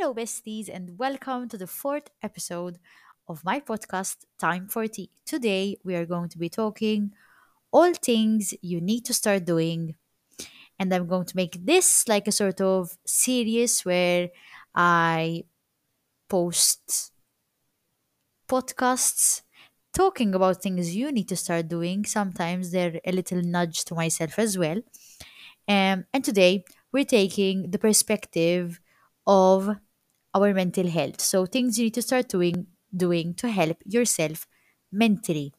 Hello, 0.00 0.14
besties, 0.14 0.70
and 0.72 0.96
welcome 0.98 1.46
to 1.46 1.58
the 1.58 1.66
fourth 1.66 2.08
episode 2.22 2.78
of 3.28 3.44
my 3.44 3.60
podcast, 3.60 4.24
Time 4.38 4.66
for 4.66 4.86
Tea. 4.86 5.10
Today, 5.26 5.76
we 5.84 5.94
are 5.94 6.06
going 6.06 6.30
to 6.30 6.38
be 6.38 6.48
talking 6.48 7.12
all 7.70 7.92
things 7.92 8.54
you 8.62 8.80
need 8.80 9.04
to 9.04 9.12
start 9.12 9.44
doing, 9.44 9.96
and 10.78 10.90
I'm 10.90 11.06
going 11.06 11.26
to 11.26 11.36
make 11.36 11.66
this 11.66 12.08
like 12.08 12.26
a 12.26 12.32
sort 12.32 12.62
of 12.62 12.96
series 13.04 13.82
where 13.82 14.30
I 14.74 15.44
post 16.30 17.12
podcasts 18.48 19.42
talking 19.92 20.34
about 20.34 20.62
things 20.62 20.96
you 20.96 21.12
need 21.12 21.28
to 21.28 21.36
start 21.36 21.68
doing. 21.68 22.06
Sometimes 22.06 22.70
they're 22.70 23.00
a 23.04 23.12
little 23.12 23.42
nudge 23.42 23.84
to 23.84 23.94
myself 23.94 24.38
as 24.38 24.56
well. 24.56 24.80
Um, 25.68 26.06
and 26.14 26.24
today, 26.24 26.64
we're 26.90 27.04
taking 27.04 27.70
the 27.70 27.78
perspective 27.78 28.80
of 29.26 29.76
our 30.34 30.54
mental 30.54 30.88
health. 30.88 31.20
So 31.20 31.46
things 31.46 31.78
you 31.78 31.84
need 31.84 31.94
to 31.94 32.02
start 32.02 32.28
doing 32.28 32.66
doing 32.96 33.34
to 33.34 33.48
help 33.48 33.78
yourself 33.86 34.46
mentally. 34.92 35.52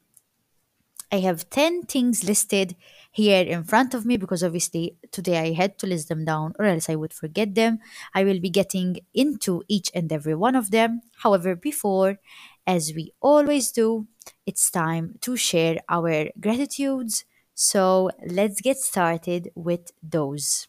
I 1.12 1.20
have 1.20 1.50
10 1.50 1.84
things 1.84 2.24
listed 2.24 2.76
here 3.12 3.44
in 3.44 3.64
front 3.66 3.94
of 3.94 4.06
me 4.06 4.16
because 4.18 4.44
obviously 4.44 4.98
today 5.12 5.38
I 5.40 5.52
had 5.54 5.78
to 5.80 5.88
list 5.88 6.08
them 6.08 6.24
down 6.24 6.54
or 6.58 6.66
else 6.66 6.90
I 6.90 6.96
would 6.96 7.14
forget 7.14 7.54
them. 7.54 7.80
I 8.16 8.24
will 8.24 8.40
be 8.40 8.50
getting 8.50 8.98
into 9.14 9.62
each 9.68 9.92
and 9.94 10.12
every 10.12 10.36
one 10.36 10.56
of 10.56 10.72
them. 10.72 11.02
However, 11.18 11.56
before, 11.56 12.20
as 12.66 12.94
we 12.96 13.12
always 13.22 13.72
do, 13.72 14.08
it's 14.46 14.72
time 14.72 15.16
to 15.22 15.36
share 15.36 15.80
our 15.90 16.30
gratitudes. 16.40 17.26
So 17.54 18.10
let's 18.26 18.62
get 18.62 18.78
started 18.78 19.50
with 19.54 19.92
those. 20.02 20.68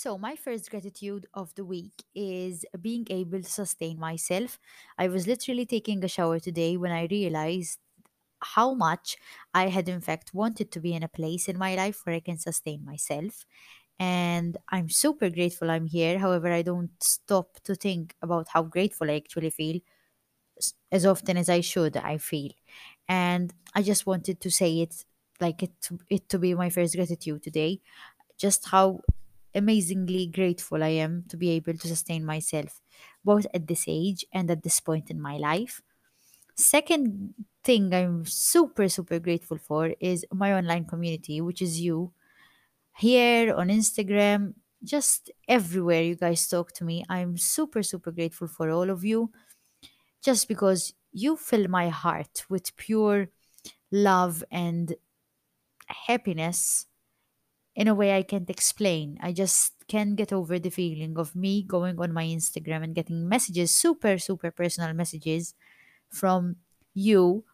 So, 0.00 0.16
my 0.16 0.34
first 0.36 0.70
gratitude 0.70 1.26
of 1.34 1.54
the 1.56 1.64
week 1.64 2.04
is 2.14 2.64
being 2.80 3.06
able 3.10 3.42
to 3.42 3.50
sustain 3.62 3.98
myself. 3.98 4.58
I 4.96 5.08
was 5.08 5.26
literally 5.26 5.66
taking 5.66 6.04
a 6.04 6.08
shower 6.16 6.38
today 6.38 6.76
when 6.76 6.92
I 6.92 7.08
realized 7.10 7.78
how 8.56 8.74
much 8.74 9.16
I 9.54 9.68
had, 9.68 9.88
in 9.88 10.00
fact, 10.00 10.34
wanted 10.34 10.72
to 10.72 10.80
be 10.80 10.94
in 10.94 11.02
a 11.04 11.08
place 11.20 11.48
in 11.48 11.58
my 11.58 11.74
life 11.76 11.98
where 12.04 12.16
I 12.16 12.20
can 12.20 12.38
sustain 12.38 12.84
myself. 12.84 13.44
And 13.98 14.56
I'm 14.70 14.90
super 14.90 15.30
grateful 15.30 15.70
I'm 15.70 15.86
here. 15.86 16.18
However, 16.18 16.52
I 16.52 16.62
don't 16.62 16.92
stop 17.02 17.60
to 17.64 17.74
think 17.74 18.16
about 18.22 18.48
how 18.54 18.64
grateful 18.64 19.10
I 19.10 19.16
actually 19.16 19.50
feel 19.50 19.80
as 20.90 21.06
often 21.06 21.36
as 21.36 21.48
I 21.48 21.60
should, 21.60 21.96
I 21.96 22.18
feel. 22.18 22.50
And 23.08 23.52
I 23.74 23.82
just 23.82 24.06
wanted 24.06 24.40
to 24.40 24.50
say 24.50 24.80
it 24.80 25.04
like 25.40 25.62
it, 25.62 25.88
it 26.10 26.28
to 26.30 26.38
be 26.38 26.54
my 26.54 26.68
first 26.70 26.96
gratitude 26.96 27.42
today 27.44 27.80
just 28.38 28.68
how 28.68 29.00
amazingly 29.54 30.26
grateful 30.26 30.82
I 30.82 30.88
am 30.88 31.24
to 31.28 31.36
be 31.36 31.50
able 31.50 31.74
to 31.74 31.88
sustain 31.88 32.24
myself, 32.24 32.80
both 33.24 33.46
at 33.54 33.66
this 33.66 33.84
age 33.88 34.24
and 34.32 34.50
at 34.50 34.62
this 34.62 34.80
point 34.80 35.10
in 35.10 35.20
my 35.20 35.36
life. 35.36 35.82
Second 36.56 37.34
thing 37.64 37.94
I'm 37.94 38.24
super, 38.26 38.88
super 38.88 39.18
grateful 39.18 39.58
for 39.58 39.94
is 40.00 40.26
my 40.32 40.52
online 40.54 40.84
community, 40.86 41.40
which 41.40 41.62
is 41.62 41.80
you 41.80 42.12
here 42.96 43.54
on 43.54 43.68
Instagram, 43.68 44.54
just 44.82 45.30
everywhere 45.48 46.02
you 46.02 46.16
guys 46.16 46.48
talk 46.48 46.72
to 46.72 46.84
me. 46.84 47.04
I'm 47.08 47.36
super, 47.36 47.82
super 47.82 48.10
grateful 48.10 48.48
for 48.48 48.70
all 48.70 48.90
of 48.90 49.04
you 49.04 49.30
just 50.22 50.48
because 50.48 50.94
you 51.12 51.36
fill 51.36 51.68
my 51.68 51.88
heart 51.88 52.44
with 52.48 52.76
pure 52.76 53.28
love 53.90 54.44
and 54.50 54.94
happiness 55.86 56.86
in 57.78 57.88
a 57.88 57.94
way 57.94 58.16
I 58.16 58.24
can't 58.24 58.50
explain. 58.50 59.18
I 59.22 59.32
just 59.32 59.74
can't 59.88 60.16
get 60.16 60.34
over 60.34 60.58
the 60.58 60.70
feeling 60.70 61.18
of 61.18 61.36
me 61.36 61.62
going 61.62 62.00
on 62.00 62.12
my 62.12 62.26
Instagram 62.26 62.84
and 62.84 62.96
getting 62.96 63.28
messages, 63.30 63.70
super, 63.72 64.18
super 64.18 64.50
personal 64.50 64.92
messages 64.94 65.54
from 66.10 66.56
you, 66.94 67.44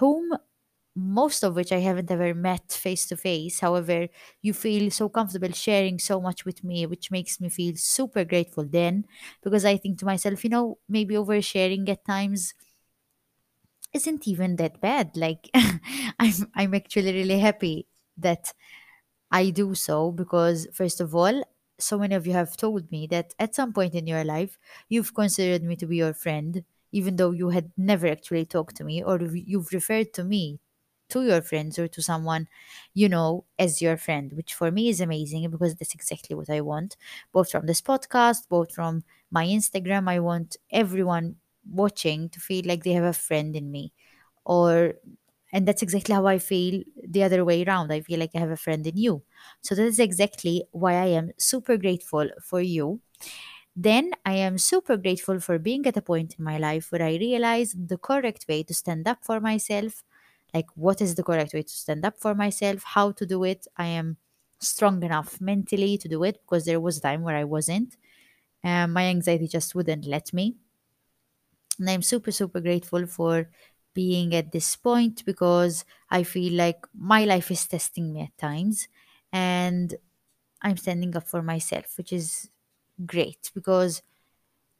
whom 0.00 0.32
most 0.96 1.42
of 1.42 1.56
which 1.56 1.72
I 1.72 1.80
haven't 1.80 2.10
ever 2.10 2.34
met 2.34 2.72
face 2.72 3.06
to 3.06 3.16
face. 3.16 3.60
However, 3.60 4.08
you 4.42 4.52
feel 4.52 4.90
so 4.92 5.08
comfortable 5.08 5.52
sharing 5.52 5.98
so 5.98 6.20
much 6.20 6.44
with 6.44 6.62
me, 6.62 6.86
which 6.86 7.10
makes 7.10 7.40
me 7.40 7.48
feel 7.48 7.74
super 7.76 8.24
grateful 8.24 8.64
then 8.66 9.06
because 9.42 9.64
I 9.64 9.76
think 9.76 9.98
to 10.00 10.04
myself, 10.04 10.44
you 10.44 10.50
know, 10.50 10.78
maybe 10.88 11.14
oversharing 11.16 11.88
at 11.88 12.04
times 12.04 12.54
isn't 13.92 14.26
even 14.26 14.56
that 14.56 14.80
bad. 14.80 15.16
Like 15.16 15.50
I'm 16.18 16.32
I'm 16.54 16.74
actually 16.74 17.12
really 17.12 17.38
happy 17.38 17.86
that 18.18 18.52
I 19.34 19.50
do 19.50 19.74
so 19.74 20.12
because, 20.12 20.68
first 20.72 21.00
of 21.00 21.14
all, 21.14 21.42
so 21.78 21.98
many 21.98 22.14
of 22.14 22.26
you 22.26 22.32
have 22.34 22.56
told 22.56 22.90
me 22.92 23.06
that 23.08 23.34
at 23.38 23.54
some 23.54 23.72
point 23.72 23.94
in 23.94 24.06
your 24.06 24.24
life, 24.24 24.58
you've 24.88 25.14
considered 25.14 25.64
me 25.64 25.76
to 25.76 25.86
be 25.86 25.96
your 25.96 26.14
friend, 26.14 26.64
even 26.92 27.16
though 27.16 27.32
you 27.32 27.48
had 27.50 27.72
never 27.76 28.06
actually 28.06 28.46
talked 28.46 28.76
to 28.76 28.84
me 28.84 29.02
or 29.02 29.20
you've 29.20 29.72
referred 29.72 30.12
to 30.14 30.24
me 30.24 30.60
to 31.10 31.22
your 31.22 31.42
friends 31.42 31.78
or 31.78 31.88
to 31.88 32.02
someone 32.02 32.48
you 32.94 33.08
know 33.08 33.44
as 33.58 33.82
your 33.82 33.96
friend, 33.96 34.32
which 34.34 34.54
for 34.54 34.70
me 34.70 34.88
is 34.88 35.00
amazing 35.00 35.50
because 35.50 35.74
that's 35.74 35.94
exactly 35.94 36.36
what 36.36 36.48
I 36.50 36.60
want, 36.60 36.96
both 37.32 37.50
from 37.50 37.66
this 37.66 37.82
podcast, 37.82 38.48
both 38.48 38.72
from 38.72 39.04
my 39.30 39.46
Instagram. 39.46 40.08
I 40.08 40.20
want 40.20 40.56
everyone 40.70 41.36
watching 41.68 42.28
to 42.30 42.40
feel 42.40 42.64
like 42.66 42.84
they 42.84 42.92
have 42.92 43.04
a 43.04 43.12
friend 43.12 43.56
in 43.56 43.70
me 43.72 43.92
or 44.44 44.94
and 45.54 45.68
that's 45.68 45.82
exactly 45.82 46.14
how 46.14 46.26
I 46.26 46.38
feel 46.40 46.82
the 47.08 47.24
other 47.24 47.44
way 47.46 47.64
around. 47.64 47.92
I 47.92 48.02
feel 48.02 48.20
like 48.20 48.32
I 48.36 48.40
have 48.40 48.50
a 48.50 48.58
friend 48.58 48.86
in 48.86 48.98
you. 48.98 49.22
So 49.62 49.76
that 49.76 49.84
is 49.86 50.00
exactly 50.00 50.64
why 50.72 50.94
I 50.94 51.06
am 51.06 51.32
super 51.38 51.78
grateful 51.78 52.28
for 52.42 52.60
you. 52.60 53.00
Then 53.76 54.12
I 54.24 54.34
am 54.34 54.58
super 54.58 54.96
grateful 54.96 55.40
for 55.40 55.58
being 55.58 55.86
at 55.86 55.96
a 55.96 56.02
point 56.02 56.36
in 56.38 56.44
my 56.44 56.58
life 56.58 56.92
where 56.92 57.02
I 57.02 57.16
realized 57.16 57.88
the 57.88 57.98
correct 57.98 58.46
way 58.48 58.62
to 58.64 58.74
stand 58.74 59.08
up 59.08 59.24
for 59.24 59.40
myself. 59.40 60.04
Like, 60.54 60.66
what 60.76 61.00
is 61.00 61.16
the 61.16 61.24
correct 61.24 61.54
way 61.54 61.62
to 61.62 61.72
stand 61.72 62.04
up 62.04 62.18
for 62.20 62.34
myself? 62.34 62.82
How 62.84 63.12
to 63.12 63.26
do 63.26 63.44
it? 63.44 63.66
I 63.76 63.86
am 63.86 64.18
strong 64.60 65.02
enough 65.02 65.40
mentally 65.40 65.98
to 65.98 66.08
do 66.08 66.22
it 66.24 66.40
because 66.42 66.64
there 66.64 66.80
was 66.80 66.98
a 66.98 67.00
time 67.00 67.22
where 67.22 67.36
I 67.36 67.44
wasn't. 67.44 67.96
Um, 68.64 68.92
my 68.94 69.04
anxiety 69.06 69.48
just 69.48 69.74
wouldn't 69.74 70.06
let 70.06 70.32
me. 70.34 70.56
And 71.78 71.90
I'm 71.90 72.02
super, 72.02 72.30
super 72.30 72.60
grateful 72.60 73.06
for 73.06 73.50
being 73.94 74.34
at 74.34 74.52
this 74.52 74.76
point 74.76 75.24
because 75.24 75.84
I 76.10 76.22
feel 76.24 76.52
like 76.54 76.86
my 76.94 77.24
life 77.24 77.50
is 77.50 77.66
testing 77.66 78.12
me 78.12 78.22
at 78.22 78.38
times 78.38 78.88
and 79.32 79.94
I'm 80.62 80.76
standing 80.78 81.16
up 81.16 81.28
for 81.28 81.42
myself, 81.42 81.96
which 81.98 82.12
is 82.12 82.50
great 83.06 83.50
because 83.54 84.02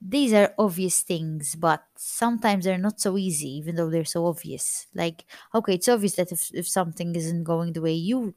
these 0.01 0.33
are 0.35 0.55
obvious 0.59 1.03
things, 1.03 1.55
but 1.57 1.85
sometimes 1.97 2.65
they're 2.65 2.79
not 2.79 3.01
so 3.01 3.17
easy, 3.17 3.49
even 3.57 3.77
though 3.77 3.91
they're 3.91 4.05
so 4.05 4.27
obvious. 4.27 4.87
Like, 4.95 5.25
okay, 5.55 5.75
it's 5.75 5.89
obvious 5.89 6.17
that 6.17 6.33
if, 6.33 6.51
if 6.55 6.69
something 6.69 7.15
isn't 7.15 7.45
going 7.45 7.73
the 7.73 7.81
way 7.83 7.95
you 7.95 8.35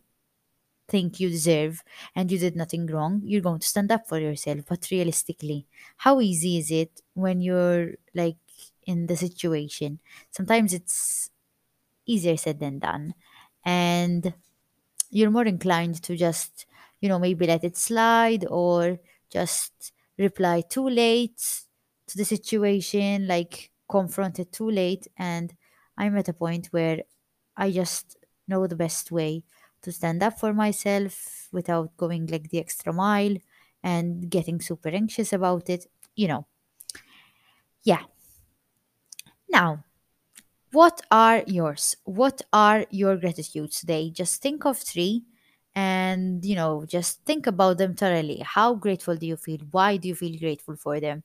think 0.87 1.19
you 1.19 1.29
deserve 1.29 1.83
and 2.16 2.31
you 2.31 2.37
did 2.39 2.55
nothing 2.55 2.87
wrong, 2.87 3.21
you're 3.25 3.41
going 3.41 3.59
to 3.59 3.67
stand 3.67 3.91
up 3.91 4.07
for 4.07 4.19
yourself. 4.19 4.61
But 4.67 4.87
realistically, 4.91 5.67
how 5.97 6.21
easy 6.21 6.57
is 6.57 6.71
it 6.71 7.01
when 7.13 7.41
you're 7.41 7.93
like 8.16 8.37
in 8.87 9.07
the 9.07 9.17
situation? 9.17 9.99
Sometimes 10.31 10.73
it's 10.73 11.31
easier 12.05 12.37
said 12.37 12.59
than 12.59 12.79
done. 12.79 13.13
And 13.65 14.33
you're 15.09 15.31
more 15.31 15.45
inclined 15.45 16.01
to 16.03 16.15
just, 16.15 16.65
you 17.01 17.09
know, 17.09 17.19
maybe 17.19 17.47
let 17.47 17.63
it 17.63 17.77
slide 17.77 18.45
or 18.49 18.99
just 19.29 19.93
reply 20.17 20.61
too 20.61 20.87
late 20.89 21.63
to 22.07 22.17
the 22.17 22.25
situation, 22.25 23.28
like 23.28 23.72
confront 23.89 24.39
it 24.39 24.51
too 24.51 24.69
late. 24.69 25.07
And 25.17 25.55
I'm 25.97 26.17
at 26.17 26.29
a 26.29 26.33
point 26.33 26.67
where 26.67 27.03
I 27.55 27.72
just 27.72 28.17
know 28.47 28.67
the 28.67 28.75
best 28.75 29.11
way 29.11 29.43
to 29.81 29.91
stand 29.91 30.23
up 30.23 30.40
for 30.40 30.53
myself 30.53 31.49
without 31.51 31.95
going 31.97 32.28
like 32.28 32.49
the 32.49 32.59
extra 32.59 32.93
mile 32.93 33.35
and 33.83 34.29
getting 34.29 34.61
super 34.61 34.90
anxious 34.90 35.33
about 35.33 35.69
it. 35.69 35.87
You 36.16 36.28
know, 36.29 36.47
yeah. 37.83 38.03
Now, 39.49 39.84
What 40.73 41.02
are 41.11 41.44
yours? 41.47 41.96
What 42.05 42.41
are 42.53 42.85
your 42.91 43.17
gratitudes 43.17 43.79
today? 43.82 44.11
Just 44.11 44.41
think 44.41 44.66
of 44.66 44.78
three 44.78 45.23
and, 45.76 46.46
you 46.46 46.55
know, 46.55 46.85
just 46.85 47.23
think 47.26 47.47
about 47.47 47.78
them 47.79 47.96
thoroughly. 47.96 48.40
How 48.46 48.76
grateful 48.76 49.16
do 49.17 49.28
you 49.28 49.38
feel? 49.38 49.59
Why 49.72 49.97
do 49.97 50.08
you 50.09 50.16
feel 50.16 50.38
grateful 50.40 50.76
for 50.78 50.99
them? 50.99 51.23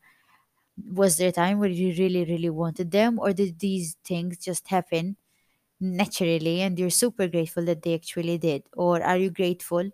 Was 1.01 1.19
there 1.19 1.31
a 1.31 1.33
time 1.33 1.59
where 1.61 1.71
you 1.71 1.95
really, 1.99 2.25
really 2.25 2.51
wanted 2.51 2.91
them, 2.93 3.19
or 3.21 3.33
did 3.35 3.59
these 3.61 3.97
things 4.05 4.39
just 4.39 4.69
happen 4.69 5.17
naturally 5.81 6.63
and 6.63 6.79
you're 6.79 6.91
super 6.91 7.29
grateful 7.29 7.65
that 7.67 7.83
they 7.83 7.95
actually 7.95 8.39
did? 8.39 8.65
Or 8.75 9.03
are 9.03 9.19
you 9.19 9.31
grateful 9.31 9.91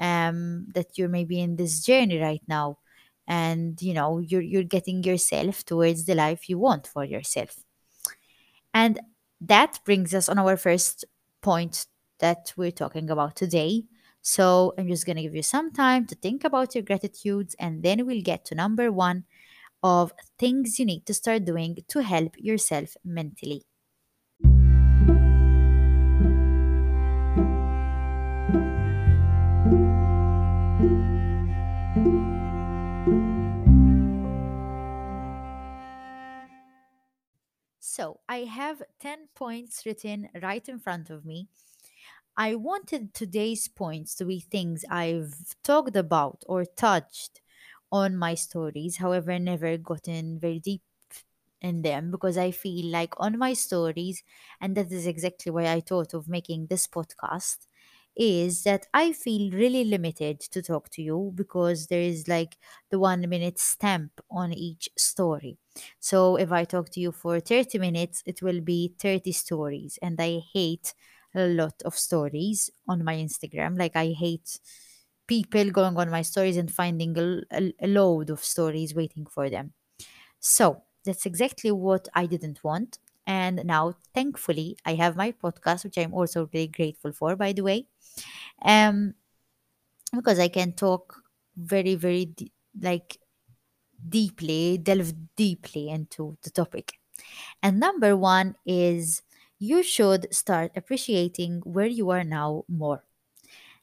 um, 0.00 0.68
that 0.74 0.98
you're 0.98 1.10
maybe 1.10 1.40
in 1.40 1.56
this 1.56 1.84
journey 1.84 2.18
right 2.20 2.42
now 2.48 2.78
and, 3.28 3.80
you 3.82 3.94
know, 3.94 4.18
you're, 4.20 4.42
you're 4.42 4.64
getting 4.76 5.04
yourself 5.04 5.64
towards 5.64 6.06
the 6.06 6.14
life 6.16 6.48
you 6.48 6.58
want 6.58 6.86
for 6.88 7.04
yourself? 7.04 7.65
And 8.76 9.00
that 9.40 9.80
brings 9.84 10.14
us 10.14 10.28
on 10.28 10.38
our 10.38 10.56
first 10.58 11.04
point 11.42 11.86
that 12.20 12.52
we're 12.56 12.70
talking 12.72 13.10
about 13.10 13.36
today. 13.36 13.84
So 14.22 14.74
I'm 14.78 14.88
just 14.88 15.06
going 15.06 15.16
to 15.16 15.22
give 15.22 15.34
you 15.34 15.42
some 15.42 15.72
time 15.72 16.06
to 16.08 16.14
think 16.16 16.44
about 16.44 16.74
your 16.74 16.82
gratitudes 16.84 17.56
and 17.58 17.82
then 17.82 18.06
we'll 18.06 18.22
get 18.22 18.44
to 18.46 18.54
number 18.54 18.92
one 18.92 19.24
of 19.82 20.12
things 20.38 20.78
you 20.78 20.86
need 20.86 21.06
to 21.06 21.14
start 21.14 21.44
doing 21.46 21.78
to 21.88 22.02
help 22.02 22.36
yourself 22.38 22.96
mentally. 23.04 23.64
So 37.96 38.20
I 38.28 38.38
have 38.58 38.82
10 39.00 39.20
points 39.34 39.86
written 39.86 40.28
right 40.42 40.66
in 40.68 40.78
front 40.86 41.08
of 41.10 41.24
me. 41.24 41.48
I 42.36 42.54
wanted 42.54 43.14
today's 43.14 43.68
points 43.68 44.14
to 44.16 44.24
be 44.26 44.40
things 44.40 44.84
I've 44.90 45.34
talked 45.62 45.96
about 45.96 46.44
or 46.46 46.64
touched 46.64 47.40
on 47.92 48.16
my 48.16 48.34
stories, 48.34 48.98
however, 48.98 49.38
never 49.38 49.76
gotten 49.78 50.38
very 50.38 50.60
deep 50.60 50.82
in 51.60 51.82
them 51.82 52.10
because 52.10 52.36
I 52.38 52.50
feel 52.50 52.86
like 52.86 53.14
on 53.18 53.38
my 53.38 53.52
stories, 53.54 54.22
and 54.60 54.76
that 54.76 54.92
is 54.92 55.06
exactly 55.06 55.50
why 55.52 55.66
I 55.72 55.80
thought 55.80 56.14
of 56.14 56.28
making 56.28 56.66
this 56.66 56.86
podcast, 56.86 57.66
is 58.16 58.62
that 58.64 58.86
I 58.94 59.12
feel 59.12 59.50
really 59.52 59.84
limited 59.84 60.40
to 60.40 60.62
talk 60.62 60.88
to 60.90 61.02
you 61.02 61.32
because 61.34 61.88
there 61.88 62.00
is 62.00 62.28
like 62.28 62.56
the 62.90 62.98
one 62.98 63.28
minute 63.28 63.58
stamp 63.58 64.20
on 64.30 64.52
each 64.52 64.88
story. 64.96 65.58
So 66.00 66.36
if 66.36 66.52
I 66.52 66.64
talk 66.64 66.90
to 66.90 67.00
you 67.00 67.12
for 67.12 67.40
30 67.40 67.78
minutes, 67.78 68.22
it 68.26 68.42
will 68.42 68.60
be 68.60 68.94
30 68.98 69.32
stories, 69.32 69.98
and 70.02 70.20
I 70.20 70.40
hate 70.52 70.94
a 71.34 71.46
lot 71.48 71.82
of 71.84 71.94
stories 71.96 72.70
on 72.88 73.04
my 73.04 73.16
Instagram. 73.16 73.78
Like, 73.78 73.94
I 73.96 74.08
hate 74.12 74.58
people 75.26 75.70
going 75.70 75.96
on 75.96 76.10
my 76.10 76.22
stories 76.22 76.56
and 76.56 76.70
finding 76.72 77.16
a, 77.18 77.42
a, 77.52 77.72
a 77.82 77.86
load 77.88 78.30
of 78.30 78.44
stories 78.44 78.94
waiting 78.94 79.26
for 79.26 79.50
them. 79.50 79.72
So 80.40 80.82
that's 81.04 81.26
exactly 81.26 81.72
what 81.72 82.08
I 82.14 82.26
didn't 82.26 82.64
want. 82.64 82.98
And 83.26 83.62
now, 83.64 83.94
thankfully, 84.14 84.76
I 84.84 84.94
have 84.94 85.16
my 85.16 85.32
podcast, 85.32 85.84
which 85.84 85.98
I'm 85.98 86.14
also 86.14 86.48
really 86.54 86.68
grateful 86.68 87.12
for, 87.12 87.36
by 87.36 87.52
the 87.52 87.62
way, 87.62 87.86
um, 88.64 89.14
because 90.14 90.38
I 90.38 90.48
can 90.48 90.72
talk 90.72 91.22
very, 91.56 91.94
very 91.94 92.26
de- 92.26 92.52
like 92.80 93.18
deeply, 94.08 94.78
delve 94.78 95.14
deeply 95.36 95.88
into 95.88 96.36
the 96.42 96.50
topic. 96.50 96.94
And 97.62 97.80
number 97.80 98.16
one 98.16 98.56
is 98.66 99.22
you 99.58 99.82
should 99.82 100.32
start 100.34 100.72
appreciating 100.76 101.62
where 101.64 101.86
you 101.86 102.10
are 102.10 102.24
now 102.24 102.64
more. 102.68 103.04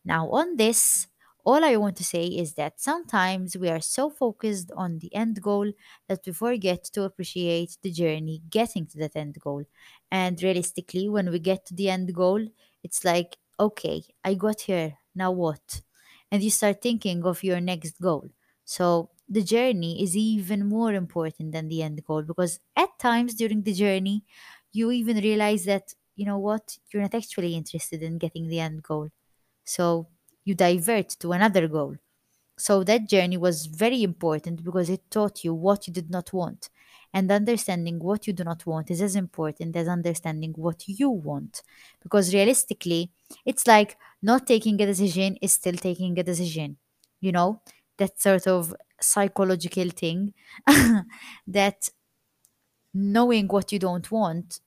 Now, 0.05 0.29
on 0.31 0.57
this, 0.57 1.07
all 1.45 1.63
I 1.65 1.75
want 1.75 1.97
to 1.97 2.03
say 2.03 2.25
is 2.27 2.53
that 2.53 2.79
sometimes 2.79 3.57
we 3.57 3.69
are 3.69 3.81
so 3.81 4.09
focused 4.09 4.71
on 4.75 4.99
the 4.99 5.13
end 5.13 5.41
goal 5.41 5.71
that 6.07 6.21
we 6.25 6.31
forget 6.33 6.83
to 6.93 7.03
appreciate 7.03 7.77
the 7.81 7.91
journey 7.91 8.41
getting 8.49 8.87
to 8.87 8.97
that 8.99 9.15
end 9.15 9.39
goal. 9.39 9.65
And 10.11 10.41
realistically, 10.41 11.09
when 11.09 11.31
we 11.31 11.39
get 11.39 11.65
to 11.67 11.73
the 11.75 11.89
end 11.89 12.13
goal, 12.13 12.47
it's 12.83 13.03
like, 13.03 13.37
okay, 13.59 14.03
I 14.23 14.35
got 14.35 14.61
here, 14.61 14.97
now 15.15 15.31
what? 15.31 15.81
And 16.31 16.41
you 16.43 16.49
start 16.49 16.81
thinking 16.81 17.23
of 17.25 17.43
your 17.43 17.59
next 17.61 17.99
goal. 18.01 18.29
So 18.65 19.09
the 19.27 19.43
journey 19.43 20.01
is 20.03 20.15
even 20.15 20.67
more 20.67 20.93
important 20.93 21.51
than 21.51 21.67
the 21.67 21.81
end 21.83 22.03
goal 22.05 22.23
because 22.23 22.59
at 22.75 22.97
times 22.99 23.35
during 23.35 23.63
the 23.63 23.73
journey, 23.73 24.23
you 24.71 24.91
even 24.91 25.17
realize 25.17 25.65
that, 25.65 25.93
you 26.15 26.25
know 26.25 26.37
what, 26.39 26.77
you're 26.91 27.01
not 27.01 27.13
actually 27.15 27.55
interested 27.55 28.01
in 28.01 28.17
getting 28.17 28.47
the 28.47 28.59
end 28.59 28.83
goal 28.83 29.09
so 29.65 30.07
you 30.45 30.55
divert 30.55 31.09
to 31.19 31.31
another 31.31 31.67
goal. 31.67 31.95
So 32.57 32.83
that 32.83 33.09
journey 33.09 33.37
was 33.37 33.65
very 33.65 34.03
important 34.03 34.63
because 34.63 34.89
it 34.89 35.09
taught 35.09 35.43
you 35.43 35.53
what 35.53 35.87
you 35.87 35.93
did 35.93 36.09
not 36.09 36.31
want. 36.33 36.69
And 37.13 37.31
understanding 37.31 37.99
what 37.99 38.27
you 38.27 38.33
do 38.33 38.43
not 38.43 38.65
want 38.65 38.89
is 38.91 39.01
as 39.01 39.15
important 39.15 39.75
as 39.75 39.87
understanding 39.87 40.53
what 40.55 40.87
you 40.87 41.09
want. 41.09 41.61
Because 42.01 42.33
realistically, 42.33 43.11
it's 43.45 43.67
like 43.67 43.97
not 44.21 44.47
taking 44.47 44.81
a 44.81 44.85
decision 44.85 45.37
is 45.41 45.53
still 45.53 45.75
taking 45.75 46.17
a 46.19 46.23
decision. 46.23 46.77
You 47.21 47.31
know, 47.31 47.61
that 47.97 48.19
sort 48.19 48.47
of 48.47 48.75
psychological 48.99 49.89
thing 49.89 50.33
that 51.47 51.89
knowing 52.93 53.47
what 53.47 53.71
you 53.71 53.79
don't 53.79 54.09
want 54.11 54.59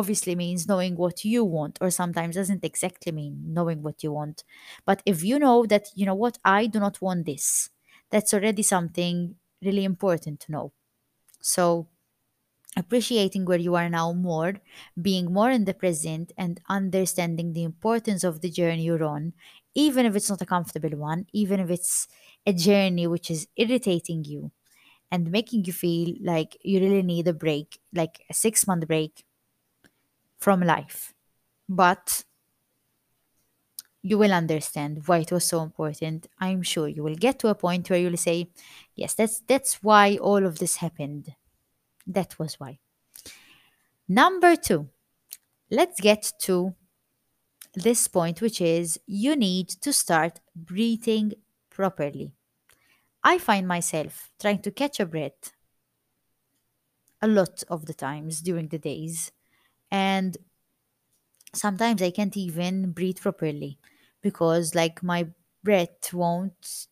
obviously 0.00 0.34
means 0.36 0.68
knowing 0.68 0.96
what 0.96 1.24
you 1.24 1.44
want 1.44 1.78
or 1.80 1.90
sometimes 1.90 2.36
doesn't 2.36 2.64
exactly 2.64 3.12
mean 3.12 3.34
knowing 3.58 3.82
what 3.82 4.02
you 4.04 4.12
want. 4.12 4.44
But 4.86 5.02
if 5.06 5.24
you 5.24 5.38
know 5.38 5.66
that 5.66 5.86
you 5.94 6.06
know 6.06 6.14
what 6.24 6.38
i 6.44 6.66
do 6.66 6.78
not 6.80 7.00
want 7.02 7.26
this 7.26 7.70
that's 8.10 8.32
already 8.34 8.62
something 8.62 9.36
really 9.62 9.84
important 9.84 10.40
to 10.40 10.52
know. 10.52 10.72
So 11.42 11.88
appreciating 12.76 13.44
where 13.46 13.58
you 13.58 13.74
are 13.74 13.88
now 13.88 14.12
more 14.12 14.54
being 15.00 15.32
more 15.32 15.50
in 15.50 15.64
the 15.64 15.74
present 15.74 16.32
and 16.36 16.60
understanding 16.68 17.52
the 17.52 17.64
importance 17.64 18.22
of 18.24 18.40
the 18.42 18.50
journey 18.50 18.82
you're 18.84 19.04
on 19.04 19.32
even 19.74 20.04
if 20.06 20.14
it's 20.16 20.28
not 20.30 20.42
a 20.42 20.46
comfortable 20.46 20.96
one 20.98 21.26
even 21.32 21.58
if 21.60 21.70
it's 21.70 22.06
a 22.46 22.52
journey 22.52 23.06
which 23.06 23.30
is 23.30 23.48
irritating 23.56 24.24
you 24.24 24.50
and 25.12 25.30
making 25.32 25.64
you 25.66 25.74
feel 25.74 26.14
like 26.22 26.58
you 26.64 26.80
really 26.80 27.02
need 27.04 27.28
a 27.28 27.34
break 27.34 27.80
like 27.94 28.22
a 28.30 28.34
6 28.34 28.66
month 28.68 28.88
break 28.88 29.25
from 30.38 30.60
life 30.60 31.14
but 31.68 32.24
you 34.02 34.18
will 34.18 34.32
understand 34.32 35.02
why 35.06 35.18
it 35.18 35.32
was 35.32 35.44
so 35.44 35.62
important. 35.62 36.28
I'm 36.38 36.62
sure 36.62 36.86
you 36.86 37.02
will 37.02 37.16
get 37.16 37.40
to 37.40 37.48
a 37.48 37.56
point 37.56 37.90
where 37.90 37.98
you'll 37.98 38.16
say, 38.16 38.50
yes, 38.94 39.14
that's 39.14 39.40
that's 39.48 39.82
why 39.82 40.16
all 40.18 40.46
of 40.46 40.60
this 40.60 40.76
happened. 40.76 41.34
That 42.06 42.38
was 42.38 42.60
why. 42.60 42.78
Number 44.08 44.54
2. 44.54 44.88
Let's 45.70 46.00
get 46.00 46.32
to 46.42 46.74
this 47.74 48.06
point 48.08 48.40
which 48.40 48.60
is 48.60 49.00
you 49.06 49.34
need 49.36 49.68
to 49.68 49.92
start 49.92 50.40
breathing 50.54 51.32
properly. 51.68 52.32
I 53.24 53.38
find 53.38 53.66
myself 53.66 54.30
trying 54.40 54.62
to 54.62 54.70
catch 54.70 55.00
a 55.00 55.06
breath 55.06 55.52
a 57.20 57.26
lot 57.26 57.64
of 57.68 57.86
the 57.86 57.94
times 57.94 58.40
during 58.40 58.68
the 58.68 58.78
days 58.78 59.32
and 59.90 60.36
sometimes 61.54 62.02
I 62.02 62.10
can't 62.12 62.36
even 62.36 62.92
breathe 62.92 63.18
properly 63.18 63.78
because 64.22 64.74
like 64.76 65.02
my 65.02 65.28
breath 65.64 66.12
won't 66.12 66.86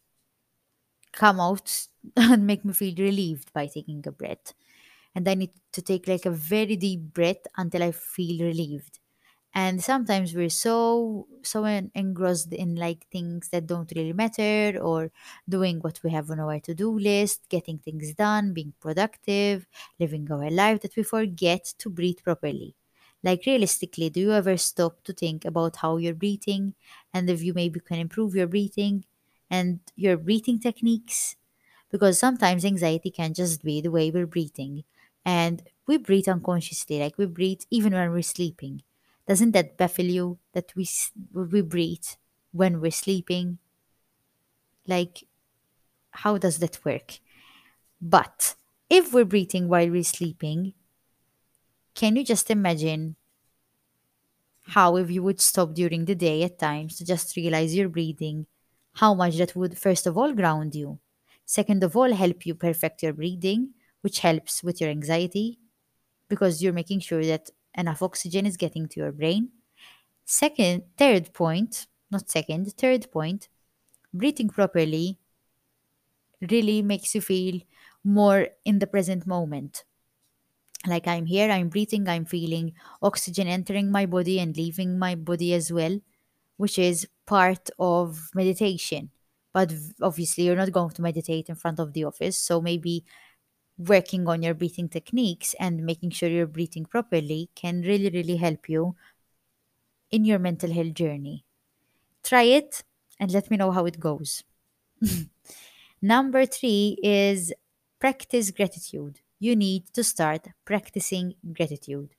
come 1.12 1.40
out 1.40 1.86
and 2.16 2.46
make 2.46 2.64
me 2.64 2.72
feel 2.72 2.94
relieved 2.98 3.52
by 3.52 3.66
taking 3.66 4.02
a 4.06 4.12
breath. 4.12 4.54
And 5.14 5.28
I 5.28 5.34
need 5.34 5.52
to 5.72 5.82
take 5.82 6.08
like 6.08 6.26
a 6.26 6.30
very 6.30 6.76
deep 6.76 7.00
breath 7.14 7.46
until 7.56 7.82
I 7.82 7.92
feel 7.92 8.44
relieved. 8.44 9.00
And 9.54 9.82
sometimes 9.82 10.34
we're 10.34 10.50
so 10.50 11.28
so 11.42 11.64
en- 11.64 11.90
engrossed 11.94 12.52
in 12.52 12.76
like 12.76 13.06
things 13.10 13.50
that 13.50 13.66
don't 13.66 13.92
really 13.96 14.12
matter 14.12 14.78
or 14.82 15.12
doing 15.48 15.80
what 15.80 16.00
we 16.04 16.10
have 16.12 16.30
on 16.30 16.40
our 16.40 16.60
to-do 16.60 16.98
list, 16.98 17.48
getting 17.50 17.78
things 17.78 18.14
done, 18.14 18.54
being 18.54 18.74
productive, 18.80 19.66
living 20.00 20.30
our 20.32 20.50
life 20.50 20.80
that 20.82 20.96
we 20.96 21.02
forget 21.04 21.64
to 21.78 21.90
breathe 21.90 22.18
properly. 22.24 22.76
Like 23.24 23.46
realistically, 23.46 24.10
do 24.10 24.20
you 24.20 24.32
ever 24.32 24.56
stop 24.58 25.04
to 25.04 25.14
think 25.14 25.46
about 25.46 25.76
how 25.78 25.96
you're 25.98 26.14
breathing 26.14 26.74
and 27.14 27.30
if 27.30 27.42
you 27.42 27.54
maybe 27.54 27.80
can 27.80 27.98
improve 27.98 28.36
your 28.36 28.48
breathing 28.48 29.06
and 29.50 29.80
your 29.96 30.16
breathing 30.18 30.60
techniques? 30.60 31.36
because 31.90 32.18
sometimes 32.18 32.64
anxiety 32.64 33.10
can 33.10 33.32
just 33.34 33.64
be 33.64 33.80
the 33.80 33.90
way 33.90 34.10
we're 34.10 34.26
breathing. 34.26 34.84
And 35.24 35.62
we 35.86 35.96
breathe 35.98 36.28
unconsciously 36.28 36.98
like 37.00 37.16
we 37.18 37.26
breathe 37.26 37.62
even 37.70 37.94
when 37.94 38.10
we're 38.12 38.22
sleeping. 38.22 38.82
Doesn't 39.28 39.52
that 39.52 39.76
baffle 39.78 40.04
you 40.04 40.38
that 40.52 40.74
we 40.76 40.88
we 41.32 41.62
breathe 41.62 42.04
when 42.52 42.80
we're 42.80 42.90
sleeping? 42.90 43.58
Like 44.86 45.24
how 46.12 46.38
does 46.38 46.58
that 46.58 46.84
work? 46.84 47.20
But 48.00 48.56
if 48.90 49.12
we're 49.14 49.24
breathing 49.26 49.68
while 49.68 49.90
we're 49.90 50.04
sleeping 50.04 50.74
can 51.94 52.16
you 52.16 52.24
just 52.24 52.50
imagine 52.50 53.16
how 54.68 54.96
if 54.96 55.10
you 55.10 55.22
would 55.22 55.40
stop 55.40 55.74
during 55.74 56.04
the 56.04 56.14
day 56.14 56.42
at 56.42 56.58
times 56.58 56.96
to 56.96 57.04
just 57.04 57.36
realize 57.36 57.74
you're 57.74 57.88
breathing 57.88 58.46
how 58.94 59.12
much 59.14 59.36
that 59.36 59.54
would 59.54 59.76
first 59.76 60.06
of 60.06 60.16
all 60.16 60.32
ground 60.32 60.74
you 60.74 60.98
second 61.44 61.82
of 61.84 61.96
all 61.96 62.12
help 62.14 62.46
you 62.46 62.54
perfect 62.54 63.02
your 63.02 63.12
breathing 63.12 63.70
which 64.00 64.20
helps 64.20 64.62
with 64.62 64.80
your 64.80 64.90
anxiety 64.90 65.58
because 66.28 66.62
you're 66.62 66.72
making 66.72 67.00
sure 67.00 67.24
that 67.24 67.50
enough 67.76 68.02
oxygen 68.02 68.46
is 68.46 68.56
getting 68.56 68.88
to 68.88 69.00
your 69.00 69.12
brain. 69.12 69.50
Second 70.26 70.84
third 70.98 71.32
point 71.34 71.86
not 72.10 72.30
second 72.30 72.72
third 72.74 73.10
point 73.12 73.48
breathing 74.14 74.48
properly 74.48 75.18
really 76.50 76.82
makes 76.82 77.14
you 77.14 77.20
feel 77.20 77.60
more 78.04 78.48
in 78.64 78.78
the 78.78 78.86
present 78.86 79.26
moment 79.26 79.84
like 80.86 81.06
i'm 81.06 81.26
here 81.26 81.50
i'm 81.50 81.68
breathing 81.68 82.08
i'm 82.08 82.24
feeling 82.24 82.72
oxygen 83.02 83.46
entering 83.48 83.90
my 83.90 84.06
body 84.06 84.38
and 84.38 84.56
leaving 84.56 84.98
my 84.98 85.14
body 85.14 85.54
as 85.54 85.72
well 85.72 85.98
which 86.58 86.78
is 86.78 87.06
part 87.26 87.70
of 87.78 88.30
meditation. 88.34 89.10
But 89.52 89.72
obviously, 90.02 90.44
you're 90.44 90.56
not 90.56 90.72
going 90.72 90.90
to 90.90 91.02
meditate 91.02 91.48
in 91.48 91.54
front 91.56 91.80
of 91.80 91.92
the 91.92 92.04
office. 92.04 92.38
So 92.38 92.60
maybe 92.60 93.04
working 93.78 94.28
on 94.28 94.42
your 94.42 94.54
breathing 94.54 94.88
techniques 94.88 95.54
and 95.60 95.84
making 95.84 96.10
sure 96.10 96.28
you're 96.28 96.46
breathing 96.46 96.86
properly 96.86 97.50
can 97.54 97.82
really, 97.82 98.10
really 98.10 98.36
help 98.36 98.68
you 98.68 98.96
in 100.10 100.24
your 100.24 100.38
mental 100.38 100.72
health 100.72 100.94
journey. 100.94 101.44
Try 102.24 102.44
it 102.44 102.84
and 103.20 103.32
let 103.32 103.50
me 103.50 103.56
know 103.56 103.72
how 103.72 103.86
it 103.86 104.00
goes. 104.00 104.44
Number 106.02 106.46
three 106.46 106.98
is 107.02 107.52
practice 107.98 108.50
gratitude. 108.50 109.20
You 109.46 109.54
need 109.56 109.82
to 109.96 110.02
start 110.04 110.42
practicing 110.70 111.26
gratitude. 111.58 112.10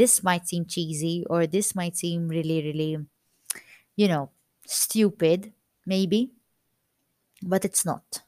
This 0.00 0.14
might 0.28 0.48
seem 0.48 0.64
cheesy 0.74 1.16
or 1.30 1.46
this 1.46 1.74
might 1.80 1.96
seem 1.96 2.28
really, 2.28 2.58
really, 2.68 2.92
you 3.96 4.08
know, 4.08 4.30
stupid, 4.66 5.52
maybe, 5.86 6.32
but 7.42 7.64
it's 7.64 7.84
not. 7.84 8.22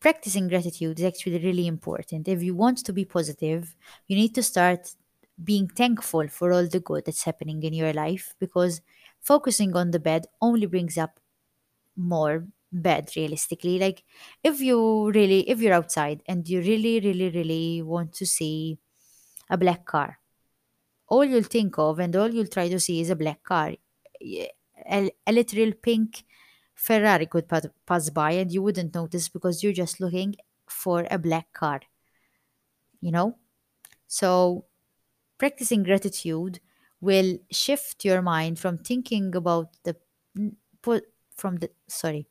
Practicing 0.00 0.48
gratitude 0.48 0.98
is 1.00 1.06
actually 1.06 1.38
really 1.44 1.66
important. 1.66 2.28
If 2.28 2.42
you 2.42 2.54
want 2.54 2.78
to 2.86 2.92
be 2.92 3.04
positive, 3.04 3.76
you 4.08 4.16
need 4.16 4.34
to 4.36 4.42
start 4.42 4.94
being 5.42 5.68
thankful 5.68 6.28
for 6.28 6.52
all 6.52 6.66
the 6.68 6.80
good 6.80 7.04
that's 7.06 7.24
happening 7.24 7.62
in 7.64 7.74
your 7.74 7.92
life 7.92 8.34
because 8.40 8.80
focusing 9.20 9.76
on 9.76 9.92
the 9.92 10.00
bad 10.00 10.26
only 10.40 10.66
brings 10.66 10.98
up 10.98 11.20
more 11.96 12.46
bad 12.72 13.10
realistically. 13.16 13.78
Like 13.78 14.04
if 14.42 14.60
you 14.60 15.10
really 15.12 15.48
if 15.48 15.60
you're 15.60 15.74
outside 15.74 16.22
and 16.26 16.48
you 16.48 16.60
really 16.60 17.00
really 17.00 17.30
really 17.30 17.82
want 17.82 18.12
to 18.14 18.26
see 18.26 18.78
a 19.50 19.58
black 19.58 19.84
car 19.86 20.18
all 21.08 21.24
you'll 21.24 21.42
think 21.42 21.78
of 21.78 21.98
and 22.00 22.16
all 22.16 22.28
you'll 22.30 22.46
try 22.46 22.68
to 22.68 22.80
see 22.80 23.00
is 23.00 23.10
a 23.10 23.16
black 23.16 23.42
car. 23.44 23.74
A, 24.90 25.10
a 25.26 25.32
literal 25.32 25.72
pink 25.72 26.24
ferrari 26.74 27.26
could 27.26 27.48
pa- 27.48 27.60
pass 27.86 28.10
by 28.10 28.32
and 28.32 28.52
you 28.52 28.62
wouldn't 28.62 28.94
notice 28.94 29.28
because 29.28 29.62
you're 29.62 29.72
just 29.72 30.00
looking 30.00 30.34
for 30.68 31.06
a 31.10 31.18
black 31.18 31.52
car 31.52 31.80
you 33.00 33.10
know? 33.10 33.36
So 34.08 34.66
practicing 35.38 35.82
gratitude 35.82 36.60
will 37.00 37.38
shift 37.50 38.04
your 38.04 38.22
mind 38.22 38.58
from 38.58 38.78
thinking 38.78 39.34
about 39.36 39.68
the 39.84 39.96
from 41.42 41.54
the 41.62 41.68
sorry 41.88 42.22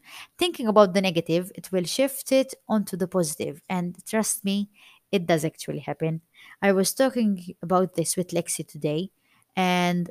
thinking 0.41 0.67
about 0.73 0.89
the 0.93 1.01
negative 1.09 1.51
it 1.59 1.65
will 1.73 1.83
shift 1.97 2.31
it 2.31 2.53
onto 2.67 2.95
the 2.97 3.07
positive. 3.17 3.55
And 3.69 3.87
trust 4.11 4.45
me 4.45 4.69
it 5.11 5.23
does 5.31 5.43
actually 5.43 5.79
happen. 5.89 6.21
I 6.61 6.71
was 6.71 6.93
talking 6.93 7.31
about 7.61 7.95
this 7.97 8.15
with 8.17 8.29
lexi 8.37 8.63
today 8.75 9.01
and 9.55 10.09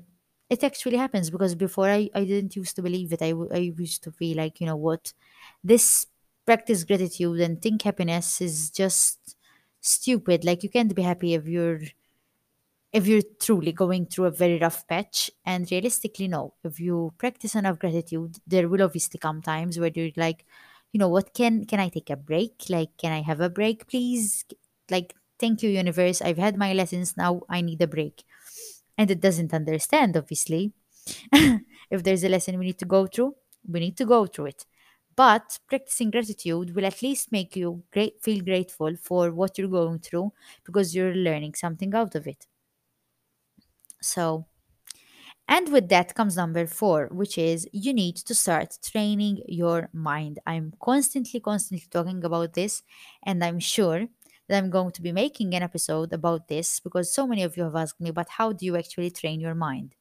it 0.54 0.62
actually 0.64 0.96
happens 1.04 1.30
because 1.30 1.54
before 1.54 1.88
i, 1.88 2.10
I 2.14 2.24
didn't 2.24 2.56
used 2.56 2.76
to 2.76 2.82
believe 2.82 3.12
it. 3.12 3.22
I, 3.22 3.32
I 3.58 3.58
used 3.86 4.02
to 4.04 4.12
feel 4.12 4.36
like 4.36 4.60
you 4.60 4.66
know 4.66 4.76
what 4.88 5.12
this 5.64 6.06
practice 6.46 6.84
gratitude 6.84 7.40
and 7.40 7.60
think 7.62 7.82
happiness 7.82 8.40
is 8.40 8.70
just 8.70 9.36
stupid. 9.80 10.44
Like 10.44 10.62
you 10.62 10.70
can't 10.70 10.94
be 10.94 11.02
happy 11.02 11.34
if 11.34 11.46
you're 11.46 11.80
if 12.92 13.06
you're 13.06 13.22
truly 13.40 13.72
going 13.72 14.06
through 14.06 14.26
a 14.26 14.30
very 14.30 14.58
rough 14.58 14.86
patch 14.88 15.30
and 15.44 15.70
realistically 15.70 16.28
no. 16.28 16.54
If 16.64 16.80
you 16.80 17.12
practice 17.18 17.54
enough 17.54 17.78
gratitude 17.78 18.36
there 18.46 18.68
will 18.68 18.82
obviously 18.82 19.18
come 19.18 19.42
times 19.42 19.78
where 19.78 19.90
you're 19.94 20.10
like 20.16 20.44
you 20.92 20.98
know 20.98 21.08
what? 21.08 21.32
Can 21.34 21.64
can 21.66 21.78
i 21.80 21.88
take 21.88 22.10
a 22.10 22.16
break? 22.16 22.64
Like 22.68 22.96
can 22.98 23.12
i 23.12 23.20
have 23.22 23.40
a 23.40 23.48
break? 23.50 23.86
Please 23.88 24.44
like 24.90 25.14
thank 25.38 25.62
you 25.62 25.70
universe. 25.70 26.20
I've 26.22 26.38
had 26.38 26.56
my 26.56 26.72
lessons. 26.72 27.16
Now 27.16 27.42
i 27.48 27.60
need 27.60 27.80
a 27.82 27.86
break. 27.86 28.24
And 28.98 29.10
it 29.10 29.20
doesn't 29.20 29.54
understand 29.54 30.16
obviously. 30.16 30.72
If 31.90 32.04
there's 32.04 32.24
a 32.24 32.28
lesson 32.28 32.58
we 32.58 32.66
need 32.66 32.78
to 32.80 32.84
go 32.86 33.06
through 33.06 33.34
we 33.68 33.80
need 33.80 33.96
to 33.98 34.04
go 34.06 34.26
through 34.26 34.46
it. 34.46 34.66
But 35.16 35.58
practicing 35.68 36.10
gratitude 36.10 36.74
will 36.74 36.86
at 36.86 37.02
least 37.02 37.32
make 37.32 37.56
you 37.56 37.82
great 37.92 38.22
feel 38.22 38.42
grateful 38.44 38.96
for 38.96 39.32
what 39.32 39.58
you're 39.58 39.68
going 39.68 39.98
through 40.00 40.32
because 40.64 40.94
you're 40.94 41.14
learning 41.14 41.54
something 41.54 41.94
out 41.94 42.14
of 42.14 42.26
it 42.26 42.46
so 44.02 44.46
And 45.48 45.72
with 45.72 45.88
that 45.88 46.14
comes 46.14 46.36
number 46.36 46.66
four, 46.66 47.08
which 47.10 47.36
is 47.36 47.68
you 47.72 47.92
need 47.92 48.16
to 48.16 48.34
start 48.34 48.78
training 48.84 49.42
your 49.48 49.88
mind. 49.92 50.38
I'm 50.46 50.72
constantly, 50.80 51.40
constantly 51.40 51.86
talking 51.90 52.24
about 52.24 52.54
this, 52.54 52.82
and 53.24 53.42
I'm 53.42 53.58
sure 53.58 54.06
that 54.48 54.58
I'm 54.58 54.70
going 54.70 54.92
to 54.92 55.02
be 55.02 55.12
making 55.12 55.54
an 55.54 55.62
episode 55.62 56.12
about 56.12 56.48
this 56.48 56.78
because 56.80 57.12
so 57.12 57.26
many 57.26 57.42
of 57.42 57.56
you 57.56 57.64
have 57.64 57.74
asked 57.76 58.00
me, 58.00 58.10
but 58.12 58.28
how 58.28 58.52
do 58.52 58.64
you 58.64 58.76
actually 58.76 59.10
train 59.10 59.40
your 59.40 59.54
mind? 59.54 59.96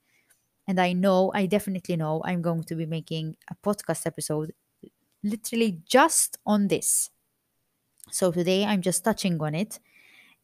And 0.68 0.80
I 0.80 0.94
know, 0.94 1.32
I 1.36 1.48
definitely 1.48 1.98
know, 1.98 2.22
I'm 2.26 2.42
going 2.42 2.64
to 2.66 2.76
be 2.76 2.86
making 2.88 3.38
a 3.50 3.56
podcast 3.56 4.06
episode 4.08 4.54
literally 5.24 5.82
just 5.86 6.38
on 6.46 6.68
this. 6.68 7.12
So 8.12 8.32
today 8.32 8.66
I'm 8.66 8.82
just 8.82 9.04
touching 9.04 9.40
on 9.42 9.56
it 9.56 9.80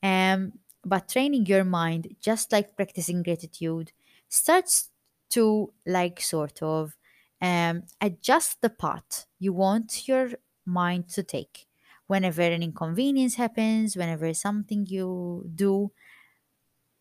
um, 0.03 0.53
but 0.85 1.09
training 1.09 1.45
your 1.47 1.63
mind, 1.65 2.15
just 2.21 2.51
like 2.51 2.75
practicing 2.75 3.23
gratitude, 3.23 3.91
starts 4.29 4.91
to 5.31 5.73
like 5.85 6.21
sort 6.21 6.61
of 6.61 6.97
um, 7.41 7.83
adjust 8.01 8.61
the 8.61 8.69
path 8.69 9.25
you 9.39 9.53
want 9.53 10.07
your 10.07 10.31
mind 10.65 11.09
to 11.09 11.23
take. 11.23 11.67
Whenever 12.07 12.43
an 12.43 12.61
inconvenience 12.63 13.35
happens, 13.35 13.97
whenever 13.97 14.33
something 14.33 14.85
you 14.85 15.49
do, 15.55 15.91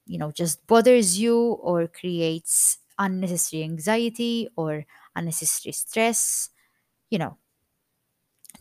you 0.07 0.19
know, 0.19 0.31
just 0.31 0.67
bothers 0.67 1.19
you 1.19 1.37
or 1.63 1.87
creates 1.89 2.79
unnecessary 2.99 3.63
anxiety 3.65 4.49
or 4.57 4.85
unnecessary 5.17 5.73
stress, 5.73 6.51
you 7.11 7.19
know, 7.19 7.39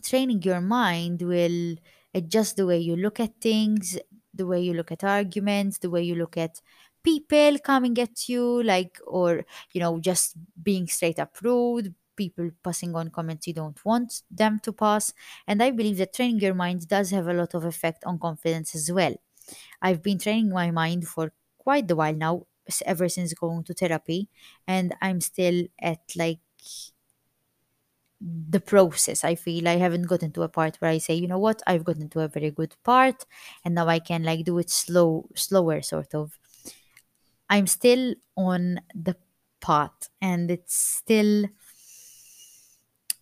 training 0.02 0.42
your 0.42 0.60
mind 0.60 1.22
will 1.22 1.76
adjust 2.14 2.56
the 2.56 2.66
way 2.66 2.78
you 2.78 2.96
look 2.96 3.18
at 3.20 3.40
things, 3.40 3.98
the 4.34 4.46
way 4.46 4.60
you 4.62 4.74
look 4.74 4.92
at 4.92 5.04
arguments, 5.04 5.78
the 5.78 5.90
way 5.90 6.02
you 6.02 6.14
look 6.14 6.36
at 6.36 6.60
people 7.02 7.58
coming 7.58 7.98
at 7.98 8.28
you, 8.28 8.62
like, 8.62 8.98
or, 9.06 9.44
you 9.72 9.80
know, 9.80 9.98
just 10.00 10.36
being 10.62 10.86
straight 10.86 11.18
up 11.18 11.36
rude, 11.42 11.94
people 12.16 12.50
passing 12.62 12.94
on 12.94 13.10
comments 13.10 13.46
you 13.46 13.52
don't 13.54 13.84
want 13.84 14.22
them 14.30 14.60
to 14.60 14.72
pass. 14.72 15.12
And 15.46 15.62
I 15.62 15.70
believe 15.70 15.98
that 15.98 16.14
training 16.14 16.40
your 16.40 16.54
mind 16.54 16.88
does 16.88 17.10
have 17.10 17.28
a 17.28 17.34
lot 17.34 17.54
of 17.54 17.64
effect 17.64 18.04
on 18.04 18.18
confidence 18.18 18.74
as 18.74 18.90
well. 18.90 19.14
I've 19.82 20.02
been 20.02 20.18
training 20.18 20.50
my 20.50 20.70
mind 20.70 21.08
for 21.08 21.32
quite 21.58 21.90
a 21.90 21.96
while 21.96 22.14
now, 22.14 22.46
ever 22.86 23.08
since 23.08 23.34
going 23.34 23.64
to 23.64 23.74
therapy, 23.74 24.28
and 24.66 24.94
I'm 25.02 25.20
still 25.20 25.66
at 25.80 26.00
like 26.16 26.38
the 28.20 28.60
process. 28.60 29.24
I 29.24 29.34
feel 29.34 29.68
I 29.68 29.76
haven't 29.76 30.04
gotten 30.08 30.32
to 30.32 30.42
a 30.42 30.48
part 30.48 30.76
where 30.76 30.90
I 30.90 30.98
say, 30.98 31.14
you 31.14 31.28
know 31.28 31.38
what, 31.38 31.62
I've 31.66 31.84
gotten 31.84 32.08
to 32.10 32.20
a 32.20 32.28
very 32.28 32.50
good 32.50 32.74
part 32.84 33.26
and 33.64 33.74
now 33.74 33.88
I 33.88 33.98
can 33.98 34.22
like 34.24 34.44
do 34.44 34.58
it 34.58 34.70
slow 34.70 35.28
slower 35.34 35.82
sort 35.82 36.14
of. 36.14 36.38
I'm 37.48 37.66
still 37.66 38.14
on 38.36 38.80
the 38.94 39.16
path 39.60 40.08
and 40.20 40.50
it's 40.50 40.74
still 40.74 41.44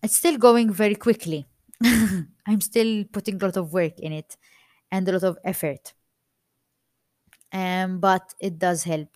it's 0.01 0.15
still 0.17 0.37
going 0.37 0.71
very 0.71 0.95
quickly. 0.95 1.45
I'm 1.83 2.61
still 2.61 3.05
putting 3.11 3.41
a 3.41 3.45
lot 3.45 3.57
of 3.57 3.73
work 3.73 3.99
in 3.99 4.11
it 4.13 4.37
and 4.91 5.07
a 5.07 5.13
lot 5.13 5.23
of 5.23 5.37
effort. 5.43 5.93
Um, 7.51 7.99
but 7.99 8.33
it 8.39 8.57
does 8.57 8.83
help 8.83 9.09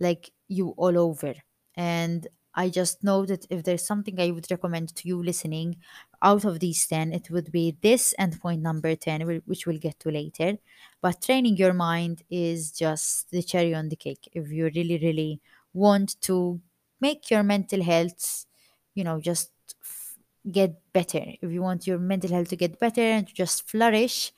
like 0.00 0.30
you 0.48 0.70
all 0.70 0.98
over. 0.98 1.34
And 1.76 2.26
I 2.56 2.70
just 2.70 3.04
know 3.04 3.26
that 3.26 3.46
if 3.50 3.64
there's 3.64 3.86
something 3.86 4.18
I 4.18 4.30
would 4.30 4.50
recommend 4.50 4.94
to 4.96 5.08
you 5.08 5.22
listening 5.22 5.76
out 6.22 6.44
of 6.44 6.60
these 6.60 6.86
10, 6.86 7.12
it 7.12 7.30
would 7.30 7.52
be 7.52 7.76
this 7.82 8.14
and 8.14 8.40
point 8.40 8.62
number 8.62 8.96
10, 8.96 9.22
whi- 9.22 9.42
which 9.44 9.66
we'll 9.66 9.78
get 9.78 10.00
to 10.00 10.10
later. 10.10 10.58
But 11.02 11.22
training 11.22 11.56
your 11.58 11.74
mind 11.74 12.22
is 12.30 12.72
just 12.72 13.30
the 13.30 13.42
cherry 13.42 13.74
on 13.74 13.90
the 13.90 13.96
cake. 13.96 14.28
If 14.32 14.50
you 14.50 14.64
really, 14.74 14.98
really 15.02 15.40
want 15.74 16.20
to 16.22 16.60
make 17.00 17.30
your 17.30 17.42
mental 17.42 17.82
health, 17.82 18.46
you 18.94 19.04
know, 19.04 19.20
just 19.20 19.50
f- 19.82 20.16
get 20.50 20.80
better, 20.92 21.22
if 21.42 21.50
you 21.52 21.60
want 21.62 21.86
your 21.86 21.98
mental 21.98 22.30
health 22.30 22.48
to 22.48 22.56
get 22.56 22.80
better 22.80 23.02
and 23.02 23.28
to 23.28 23.34
just 23.34 23.68
flourish, 23.68 24.32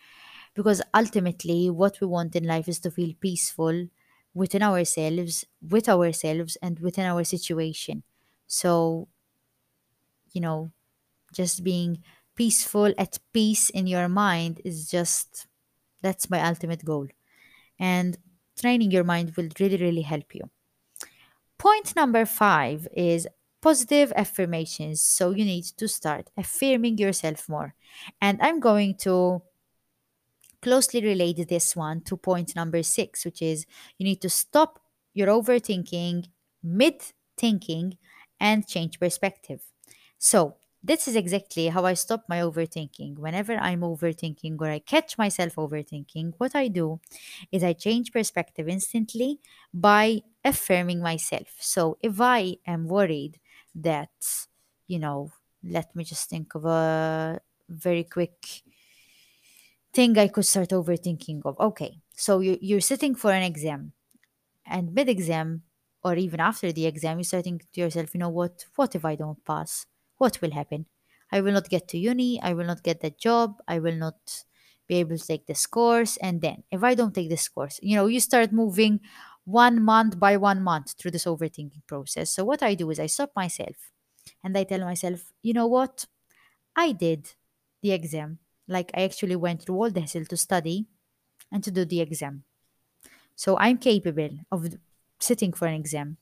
because 0.54 0.82
ultimately 0.94 1.70
what 1.70 2.00
we 2.00 2.06
want 2.06 2.34
in 2.36 2.44
life 2.44 2.68
is 2.68 2.80
to 2.80 2.90
feel 2.90 3.14
peaceful 3.20 3.86
within 4.38 4.62
ourselves 4.62 5.44
with 5.76 5.88
ourselves 5.88 6.56
and 6.62 6.78
within 6.80 7.06
our 7.06 7.24
situation. 7.24 8.02
So 8.46 9.08
you 10.32 10.40
know 10.40 10.70
just 11.32 11.64
being 11.64 12.02
peaceful 12.34 12.92
at 12.96 13.18
peace 13.32 13.70
in 13.70 13.86
your 13.86 14.08
mind 14.08 14.60
is 14.64 14.88
just 14.90 15.46
that's 16.02 16.30
my 16.30 16.40
ultimate 16.50 16.84
goal. 16.84 17.08
And 17.78 18.16
training 18.60 18.90
your 18.90 19.04
mind 19.04 19.34
will 19.36 19.48
really 19.60 19.76
really 19.76 20.02
help 20.02 20.34
you. 20.34 20.44
Point 21.58 21.96
number 21.96 22.24
5 22.24 22.88
is 22.96 23.26
positive 23.60 24.12
affirmations. 24.14 25.02
So 25.02 25.30
you 25.30 25.44
need 25.44 25.64
to 25.76 25.88
start 25.88 26.30
affirming 26.36 26.98
yourself 26.98 27.48
more. 27.48 27.74
And 28.20 28.38
i'm 28.40 28.60
going 28.60 28.94
to 29.06 29.42
closely 30.62 31.02
relate 31.02 31.48
this 31.48 31.76
one 31.76 32.00
to 32.02 32.16
point 32.16 32.54
number 32.56 32.82
six, 32.82 33.24
which 33.24 33.42
is 33.42 33.66
you 33.98 34.04
need 34.04 34.20
to 34.22 34.30
stop 34.30 34.80
your 35.14 35.28
overthinking, 35.28 36.26
mid 36.62 37.02
thinking, 37.36 37.98
and 38.40 38.66
change 38.66 38.98
perspective. 39.00 39.62
So, 40.18 40.56
this 40.82 41.08
is 41.08 41.16
exactly 41.16 41.68
how 41.68 41.84
I 41.84 41.94
stop 41.94 42.24
my 42.28 42.38
overthinking. 42.38 43.18
Whenever 43.18 43.54
I'm 43.56 43.80
overthinking 43.80 44.60
or 44.60 44.68
I 44.70 44.78
catch 44.78 45.18
myself 45.18 45.56
overthinking, 45.56 46.34
what 46.38 46.54
I 46.54 46.68
do 46.68 47.00
is 47.50 47.64
I 47.64 47.72
change 47.72 48.12
perspective 48.12 48.68
instantly 48.68 49.40
by 49.74 50.22
affirming 50.44 51.00
myself. 51.00 51.56
So, 51.60 51.98
if 52.00 52.20
I 52.20 52.58
am 52.66 52.86
worried 52.86 53.40
that, 53.74 54.10
you 54.86 54.98
know, 54.98 55.32
let 55.64 55.94
me 55.96 56.04
just 56.04 56.28
think 56.30 56.54
of 56.54 56.64
a 56.64 57.40
very 57.68 58.04
quick 58.04 58.62
thing 59.92 60.18
I 60.18 60.28
could 60.28 60.46
start 60.46 60.70
overthinking 60.70 61.42
of. 61.44 61.58
Okay, 61.60 62.00
so 62.16 62.40
you, 62.40 62.58
you're 62.60 62.80
sitting 62.80 63.14
for 63.14 63.32
an 63.32 63.42
exam 63.42 63.92
and 64.66 64.94
mid 64.94 65.08
exam 65.08 65.62
or 66.04 66.14
even 66.14 66.40
after 66.40 66.72
the 66.72 66.86
exam, 66.86 67.18
you 67.18 67.24
start 67.24 67.44
thinking 67.44 67.66
to 67.72 67.80
yourself, 67.80 68.14
you 68.14 68.20
know 68.20 68.28
what? 68.28 68.66
What 68.76 68.94
if 68.94 69.04
I 69.04 69.16
don't 69.16 69.44
pass? 69.44 69.86
What 70.18 70.40
will 70.40 70.52
happen? 70.52 70.86
I 71.32 71.40
will 71.40 71.52
not 71.52 71.68
get 71.68 71.88
to 71.88 71.98
uni. 71.98 72.40
I 72.42 72.52
will 72.54 72.66
not 72.66 72.82
get 72.82 73.00
that 73.00 73.18
job. 73.18 73.60
I 73.68 73.78
will 73.80 73.96
not 73.96 74.44
be 74.86 74.96
able 74.96 75.18
to 75.18 75.26
take 75.26 75.46
this 75.46 75.66
course. 75.66 76.16
And 76.18 76.40
then, 76.40 76.62
if 76.70 76.82
I 76.84 76.94
don't 76.94 77.14
take 77.14 77.28
this 77.28 77.48
course, 77.48 77.78
you 77.82 77.96
know, 77.96 78.06
you 78.06 78.20
start 78.20 78.52
moving 78.52 79.00
one 79.44 79.82
month 79.82 80.18
by 80.18 80.36
one 80.36 80.62
month 80.62 80.94
through 80.98 81.10
this 81.10 81.24
overthinking 81.24 81.86
process. 81.86 82.30
So, 82.32 82.44
what 82.44 82.62
I 82.62 82.74
do 82.74 82.88
is 82.90 83.00
I 83.00 83.06
stop 83.06 83.32
myself 83.36 83.76
and 84.44 84.56
I 84.56 84.64
tell 84.64 84.80
myself, 84.80 85.32
you 85.42 85.52
know 85.52 85.66
what? 85.66 86.06
I 86.76 86.92
did 86.92 87.34
the 87.82 87.92
exam. 87.92 88.38
Like, 88.68 88.90
I 88.94 89.02
actually 89.02 89.36
went 89.36 89.62
through 89.62 89.76
all 89.76 89.90
the 89.90 90.00
hassle 90.02 90.26
to 90.26 90.36
study 90.36 90.86
and 91.52 91.64
to 91.64 91.70
do 91.70 91.84
the 91.84 92.00
exam. 92.00 92.44
So 93.36 93.56
I'm 93.58 93.78
capable 93.78 94.30
of 94.52 94.74
sitting 95.20 95.52
for 95.52 95.66
an 95.66 95.74
exam. 95.74 96.16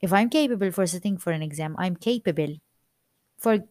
If 0.00 0.12
I'm 0.12 0.30
capable 0.30 0.70
for 0.70 0.86
sitting 0.86 1.18
for 1.18 1.32
an 1.32 1.42
exam, 1.42 1.76
I'm 1.78 1.96
capable 1.96 2.56
for 3.38 3.64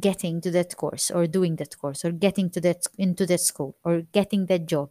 getting 0.00 0.40
to 0.42 0.50
that 0.50 0.76
course 0.76 1.10
or 1.10 1.26
doing 1.26 1.56
that 1.56 1.78
course 1.78 2.04
or 2.04 2.12
getting 2.12 2.50
to 2.50 2.60
that 2.60 2.86
into 2.98 3.26
that 3.26 3.40
school 3.40 3.76
or 3.84 4.02
getting 4.12 4.46
that 4.46 4.66
job. 4.66 4.90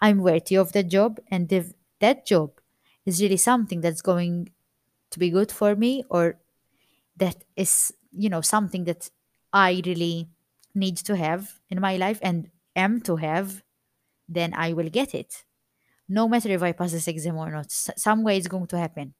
I'm 0.00 0.18
worthy 0.18 0.56
of 0.56 0.72
that 0.72 0.88
job 0.88 1.20
and 1.30 1.52
if 1.52 1.72
that 2.00 2.26
job 2.26 2.60
is 3.06 3.22
really 3.22 3.36
something 3.36 3.80
that's 3.80 4.02
going 4.02 4.50
to 5.10 5.18
be 5.18 5.30
good 5.30 5.52
for 5.52 5.76
me 5.76 6.04
or 6.10 6.38
that 7.16 7.44
is, 7.56 7.92
you 8.12 8.28
know, 8.28 8.40
something 8.42 8.84
that 8.84 9.10
I 9.52 9.82
really 9.84 10.28
need 10.78 10.96
to 10.98 11.16
have 11.16 11.60
in 11.70 11.80
my 11.80 11.96
life 11.96 12.18
and 12.22 12.50
am 12.76 13.00
to 13.02 13.16
have, 13.16 13.62
then 14.28 14.54
I 14.54 14.72
will 14.74 14.90
get 14.90 15.14
it 15.14 15.44
no 16.08 16.28
matter 16.28 16.50
if 16.50 16.62
I 16.62 16.72
pass 16.72 16.92
this 16.92 17.08
exam 17.08 17.36
or 17.38 17.50
not. 17.50 17.70
Some 17.72 18.24
way 18.24 18.38
it's 18.38 18.48
going 18.48 18.66
to 18.68 18.78
happen. 18.78 19.14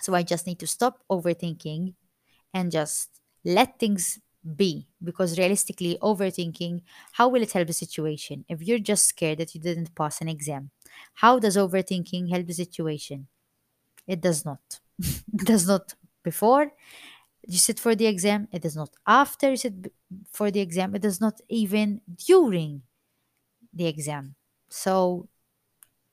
So 0.00 0.14
I 0.14 0.22
just 0.22 0.46
need 0.46 0.58
to 0.60 0.66
stop 0.66 1.02
overthinking 1.10 1.94
and 2.54 2.72
just 2.72 3.20
let 3.44 3.78
things 3.78 4.20
be 4.56 4.88
because 5.02 5.38
realistically 5.38 5.98
overthinking 6.02 6.82
how 7.12 7.28
will 7.28 7.42
it 7.42 7.52
help 7.52 7.66
the 7.66 7.72
situation 7.74 8.44
if 8.48 8.62
you're 8.62 8.78
just 8.78 9.06
scared 9.06 9.38
that 9.38 9.54
you 9.54 9.60
didn't 9.60 9.94
pass 9.94 10.20
an 10.20 10.28
exam 10.28 10.70
how 11.14 11.38
does 11.38 11.56
overthinking 11.56 12.30
help 12.30 12.46
the 12.46 12.54
situation 12.54 13.28
it 14.06 14.20
does 14.20 14.44
not 14.44 14.60
it 15.00 15.46
does 15.46 15.66
not 15.68 15.94
before 16.24 16.72
you 17.48 17.58
sit 17.58 17.78
for 17.80 17.94
the 17.94 18.06
exam 18.06 18.48
it 18.52 18.62
does 18.62 18.76
not 18.76 18.90
after 19.06 19.50
you 19.50 19.56
sit 19.56 19.92
for 20.30 20.50
the 20.50 20.60
exam 20.60 20.94
it 20.94 21.02
does 21.02 21.20
not 21.20 21.40
even 21.48 22.00
during 22.26 22.82
the 23.72 23.86
exam 23.86 24.34
so 24.68 25.28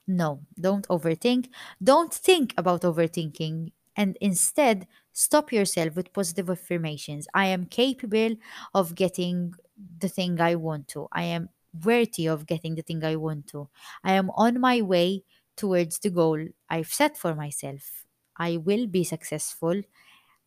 No, 0.08 0.42
don't 0.60 0.88
overthink. 0.90 1.48
Don't 1.82 2.14
think 2.14 2.54
about 2.58 2.82
overthinking 2.82 3.72
and 3.96 4.18
instead 4.20 4.88
stop 5.14 5.52
yourself 5.54 5.96
with 5.96 6.14
positive 6.14 6.50
affirmations. 6.50 7.28
I 7.34 7.46
am 7.48 7.66
capable 7.66 8.36
of 8.74 8.96
getting 8.96 9.54
the 10.00 10.10
thing 10.10 10.42
I 10.42 10.56
want 10.56 10.88
to. 10.90 11.08
I 11.12 11.24
am 11.24 11.50
worthy 11.86 12.28
of 12.28 12.46
getting 12.46 12.76
the 12.76 12.82
thing 12.82 13.04
I 13.04 13.16
want 13.16 13.48
to. 13.48 13.70
I 14.04 14.14
am 14.14 14.30
on 14.32 14.60
my 14.60 14.82
way 14.82 15.24
towards 15.56 16.00
the 16.00 16.10
goal 16.10 16.40
I've 16.70 16.92
set 16.94 17.18
for 17.18 17.36
myself. 17.36 18.06
I 18.38 18.58
will 18.58 18.88
be 18.88 19.04
successful. 19.04 19.82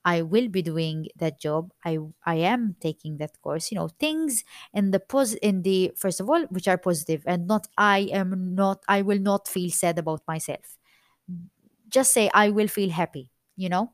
I 0.04 0.22
will 0.22 0.48
be 0.48 0.62
doing 0.62 1.08
that 1.16 1.40
job. 1.40 1.72
I 1.84 1.98
I 2.24 2.36
am 2.36 2.76
taking 2.80 3.16
that 3.18 3.40
course. 3.42 3.70
You 3.72 3.78
know, 3.78 3.88
things 3.88 4.44
in 4.72 4.90
the 4.90 5.00
pos 5.00 5.34
in 5.34 5.62
the 5.62 5.92
first 5.96 6.20
of 6.20 6.28
all, 6.30 6.44
which 6.46 6.68
are 6.68 6.78
positive 6.78 7.22
and 7.26 7.46
not 7.46 7.66
I 7.78 8.08
am 8.12 8.54
not 8.54 8.82
I 8.88 9.02
will 9.02 9.18
not 9.20 9.48
feel 9.48 9.70
sad 9.70 9.98
about 9.98 10.22
myself. 10.28 10.78
Just 11.88 12.12
say 12.12 12.30
I 12.34 12.50
will 12.50 12.68
feel 12.68 12.90
happy, 12.90 13.30
you 13.56 13.68
know? 13.68 13.92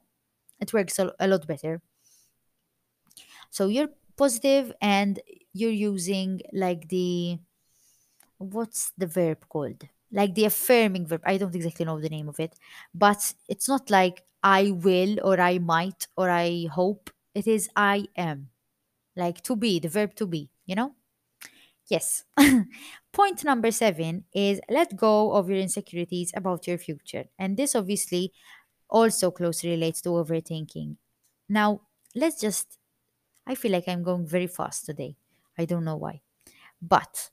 It 0.60 0.72
works 0.72 0.98
a, 0.98 1.14
a 1.20 1.28
lot 1.28 1.46
better. 1.46 1.82
So 3.50 3.66
you're 3.66 3.90
positive 4.16 4.72
and 4.80 5.20
you're 5.52 5.70
using 5.70 6.40
like 6.52 6.88
the 6.88 7.38
what's 8.38 8.92
the 8.98 9.06
verb 9.06 9.48
called? 9.48 9.84
Like 10.12 10.34
the 10.34 10.44
affirming 10.46 11.06
verb. 11.06 11.22
I 11.24 11.36
don't 11.38 11.54
exactly 11.54 11.84
know 11.84 12.00
the 12.00 12.08
name 12.08 12.28
of 12.28 12.40
it, 12.40 12.54
but 12.94 13.32
it's 13.48 13.68
not 13.68 13.90
like 13.90 14.24
I 14.42 14.72
will 14.72 15.18
or 15.22 15.40
I 15.40 15.58
might 15.58 16.08
or 16.16 16.30
I 16.30 16.66
hope. 16.72 17.10
It 17.34 17.46
is 17.46 17.68
I 17.76 18.06
am. 18.16 18.50
Like 19.16 19.42
to 19.44 19.56
be, 19.56 19.80
the 19.80 19.88
verb 19.88 20.14
to 20.16 20.26
be, 20.26 20.50
you 20.66 20.74
know? 20.74 20.94
Yes. 21.88 22.24
Point 23.12 23.44
number 23.44 23.70
seven 23.70 24.24
is 24.32 24.60
let 24.68 24.96
go 24.96 25.32
of 25.32 25.48
your 25.50 25.58
insecurities 25.58 26.32
about 26.36 26.66
your 26.66 26.78
future. 26.78 27.24
And 27.38 27.56
this 27.56 27.74
obviously 27.74 28.32
also 28.88 29.30
closely 29.30 29.70
relates 29.70 30.00
to 30.02 30.10
overthinking. 30.10 30.96
Now, 31.48 31.82
let's 32.14 32.40
just, 32.40 32.78
I 33.46 33.54
feel 33.56 33.72
like 33.72 33.88
I'm 33.88 34.02
going 34.02 34.26
very 34.26 34.48
fast 34.48 34.86
today. 34.86 35.16
I 35.58 35.66
don't 35.66 35.84
know 35.84 35.96
why. 35.96 36.22
But 36.82 37.30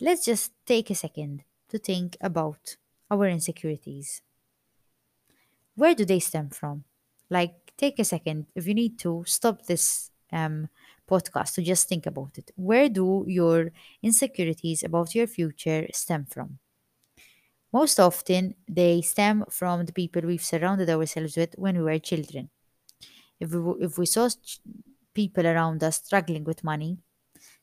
let's 0.00 0.24
just 0.24 0.52
take 0.66 0.90
a 0.90 0.94
second 0.94 1.44
to 1.68 1.78
think 1.78 2.16
about 2.20 2.76
our 3.10 3.26
insecurities. 3.28 4.22
Where 5.74 5.94
do 5.94 6.04
they 6.04 6.20
stem 6.20 6.50
from? 6.50 6.84
Like, 7.30 7.72
take 7.76 7.98
a 7.98 8.04
second 8.04 8.46
if 8.54 8.66
you 8.66 8.74
need 8.74 8.98
to 9.00 9.24
stop 9.26 9.66
this 9.66 10.10
um, 10.32 10.68
podcast 11.08 11.54
to 11.54 11.62
just 11.62 11.88
think 11.88 12.06
about 12.06 12.38
it. 12.38 12.50
Where 12.56 12.88
do 12.88 13.24
your 13.28 13.72
insecurities 14.02 14.82
about 14.82 15.14
your 15.14 15.26
future 15.26 15.86
stem 15.92 16.24
from? 16.26 16.58
Most 17.72 18.00
often, 18.00 18.54
they 18.68 19.02
stem 19.02 19.44
from 19.50 19.84
the 19.86 19.92
people 19.92 20.22
we've 20.22 20.42
surrounded 20.42 20.88
ourselves 20.88 21.36
with 21.36 21.54
when 21.58 21.76
we 21.76 21.82
were 21.82 21.98
children. 21.98 22.50
If 23.40 23.52
we, 23.52 23.84
if 23.84 23.98
we 23.98 24.06
saw 24.06 24.28
people 25.14 25.46
around 25.46 25.82
us 25.84 25.98
struggling 25.98 26.44
with 26.44 26.64
money, 26.64 26.98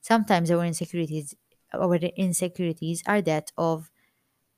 sometimes 0.02 0.52
our 0.52 0.66
insecurities 0.66 1.36
our 1.74 1.96
insecurities 1.96 3.04
are 3.08 3.22
that 3.24 3.52
of 3.58 3.92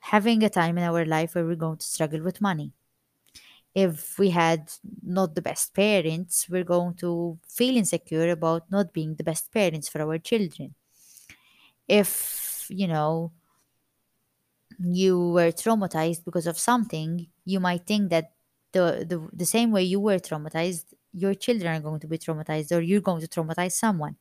having 0.05 0.43
a 0.43 0.49
time 0.49 0.77
in 0.77 0.83
our 0.83 1.03
life 1.03 1.33
where 1.33 1.45
we're 1.45 1.55
going 1.55 1.77
to 1.77 1.85
struggle 1.85 2.21
with 2.21 2.39
money. 2.39 2.71
If 3.73 4.19
we 4.19 4.29
had 4.29 4.71
not 5.03 5.33
the 5.33 5.41
best 5.41 5.73
parents, 5.73 6.47
we're 6.47 6.63
going 6.63 6.93
to 6.95 7.39
feel 7.49 7.75
insecure 7.75 8.29
about 8.29 8.69
not 8.69 8.93
being 8.93 9.15
the 9.15 9.23
best 9.23 9.51
parents 9.51 9.89
for 9.89 10.01
our 10.01 10.19
children. 10.19 10.75
If, 11.87 12.67
you 12.69 12.87
know, 12.87 13.31
you 14.79 15.31
were 15.31 15.51
traumatized 15.51 16.23
because 16.23 16.45
of 16.45 16.59
something, 16.59 17.27
you 17.43 17.59
might 17.59 17.87
think 17.87 18.11
that 18.11 18.33
the, 18.73 19.05
the, 19.09 19.27
the 19.33 19.45
same 19.45 19.71
way 19.71 19.83
you 19.83 19.99
were 19.99 20.19
traumatized, 20.19 20.85
your 21.13 21.33
children 21.33 21.75
are 21.75 21.79
going 21.79 21.99
to 22.01 22.07
be 22.07 22.19
traumatized 22.19 22.71
or 22.71 22.81
you're 22.81 23.01
going 23.01 23.21
to 23.21 23.27
traumatize 23.27 23.71
someone 23.71 24.17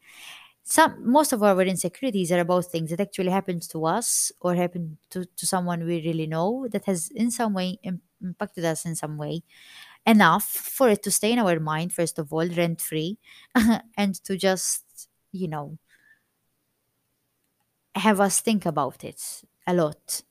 some 0.65 0.97
most 1.13 1.33
of 1.33 1.43
our 1.43 1.61
insecurities 1.63 2.33
are 2.33 2.41
about 2.41 2.65
things 2.67 2.91
that 2.91 3.01
actually 3.01 3.31
happened 3.31 3.63
to 3.71 3.85
us 3.87 4.33
or 4.41 4.55
happened 4.55 4.97
to, 5.11 5.25
to 5.37 5.47
someone 5.47 5.85
we 5.85 6.03
really 6.05 6.27
know 6.27 6.67
that 6.73 6.87
has 6.87 7.09
in 7.15 7.31
some 7.31 7.53
way 7.55 7.79
im- 7.83 8.01
impacted 8.23 8.65
us 8.65 8.87
in 8.87 8.97
some 8.97 9.19
way 9.19 9.43
enough 10.07 10.45
for 10.45 10.89
it 10.91 11.03
to 11.03 11.11
stay 11.11 11.33
in 11.33 11.39
our 11.39 11.61
mind 11.61 11.93
first 11.93 12.19
of 12.19 12.33
all 12.33 12.49
rent 12.49 12.81
free 12.81 13.19
and 13.99 14.15
to 14.25 14.37
just 14.37 15.09
you 15.33 15.49
know 15.49 15.79
have 17.95 18.21
us 18.21 18.41
think 18.41 18.67
about 18.67 19.05
it 19.05 19.21
a 19.67 19.75
lot. 19.75 20.23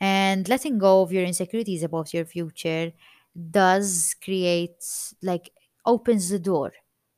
And 0.00 0.48
letting 0.48 0.78
go 0.78 1.02
of 1.02 1.12
your 1.12 1.24
insecurities 1.24 1.82
about 1.84 2.14
your 2.14 2.24
future 2.24 2.92
does 3.50 4.16
create 4.24 4.84
like 5.22 5.52
opens 5.86 6.30
the 6.30 6.38
door 6.40 6.72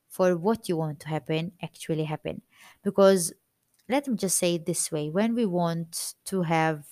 for 0.09 0.37
what 0.37 0.69
you 0.69 0.77
want 0.77 0.99
to 1.01 1.09
happen 1.09 1.53
actually 1.63 2.05
happen 2.05 2.41
because 2.83 3.33
let 3.89 4.07
me 4.07 4.15
just 4.15 4.37
say 4.37 4.55
it 4.55 4.65
this 4.65 4.91
way 4.91 5.09
when 5.09 5.35
we 5.35 5.45
want 5.45 6.15
to 6.25 6.43
have 6.43 6.85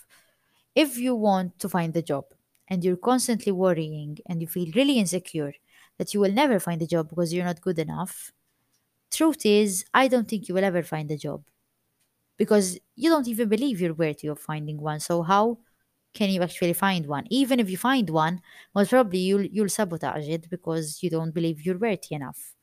if 0.75 0.97
you 0.97 1.15
want 1.15 1.59
to 1.59 1.69
find 1.69 1.95
a 1.95 2.01
job 2.01 2.25
and 2.69 2.83
you're 2.83 2.97
constantly 2.97 3.51
worrying 3.51 4.17
and 4.27 4.41
you 4.41 4.47
feel 4.47 4.71
really 4.75 4.99
insecure 4.99 5.53
that 5.97 6.13
you 6.13 6.19
will 6.19 6.31
never 6.31 6.59
find 6.59 6.81
a 6.81 6.87
job 6.87 7.09
because 7.09 7.33
you're 7.33 7.45
not 7.45 7.61
good 7.61 7.79
enough 7.79 8.31
truth 9.11 9.45
is 9.45 9.85
i 9.93 10.07
don't 10.07 10.27
think 10.27 10.47
you 10.47 10.55
will 10.55 10.63
ever 10.63 10.83
find 10.83 11.11
a 11.11 11.17
job 11.17 11.43
because 12.37 12.77
you 12.95 13.09
don't 13.09 13.27
even 13.27 13.49
believe 13.49 13.81
you're 13.81 13.93
worthy 13.93 14.27
of 14.27 14.39
finding 14.39 14.79
one 14.79 14.99
so 14.99 15.21
how 15.23 15.57
can 16.13 16.29
you 16.31 16.41
actually 16.41 16.73
find 16.73 17.05
one? 17.05 17.27
Even 17.29 17.59
if 17.59 17.69
you 17.69 17.77
find 17.77 18.09
one, 18.09 18.41
most 18.73 18.89
probably 18.89 19.19
you'll 19.19 19.45
you'll 19.45 19.69
sabotage 19.69 20.27
it 20.27 20.49
because 20.49 21.03
you 21.03 21.11
don't 21.11 21.33
believe 21.33 21.63
you're 21.63 21.77
worthy 21.77 22.15
enough. 22.15 22.55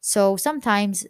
So 0.00 0.36
sometimes, 0.36 1.06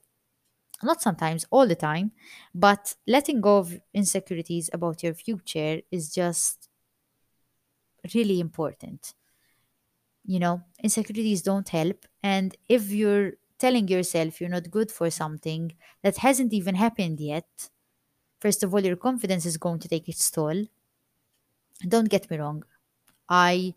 not 0.82 1.02
sometimes, 1.02 1.46
all 1.50 1.66
the 1.66 1.74
time, 1.76 2.12
but 2.54 2.94
letting 3.06 3.40
go 3.40 3.58
of 3.58 3.80
insecurities 3.94 4.70
about 4.72 5.02
your 5.02 5.14
future 5.14 5.80
is 5.90 6.12
just 6.14 6.68
really 8.14 8.40
important. 8.40 9.14
You 10.24 10.38
know, 10.38 10.62
insecurities 10.82 11.42
don't 11.42 11.68
help. 11.68 12.04
And 12.22 12.56
if 12.68 12.90
you're 12.90 13.32
telling 13.58 13.88
yourself 13.88 14.40
you're 14.40 14.50
not 14.50 14.70
good 14.70 14.92
for 14.92 15.10
something 15.10 15.72
that 16.02 16.18
hasn't 16.18 16.52
even 16.52 16.74
happened 16.74 17.20
yet, 17.20 17.70
first 18.40 18.62
of 18.64 18.74
all, 18.74 18.80
your 18.84 18.96
confidence 18.96 19.46
is 19.46 19.58
going 19.58 19.80
to 19.80 19.88
take 19.88 20.08
its 20.08 20.30
toll. 20.30 20.66
Don't 21.86 22.08
get 22.08 22.30
me 22.30 22.36
wrong. 22.38 22.64
I 23.28 23.74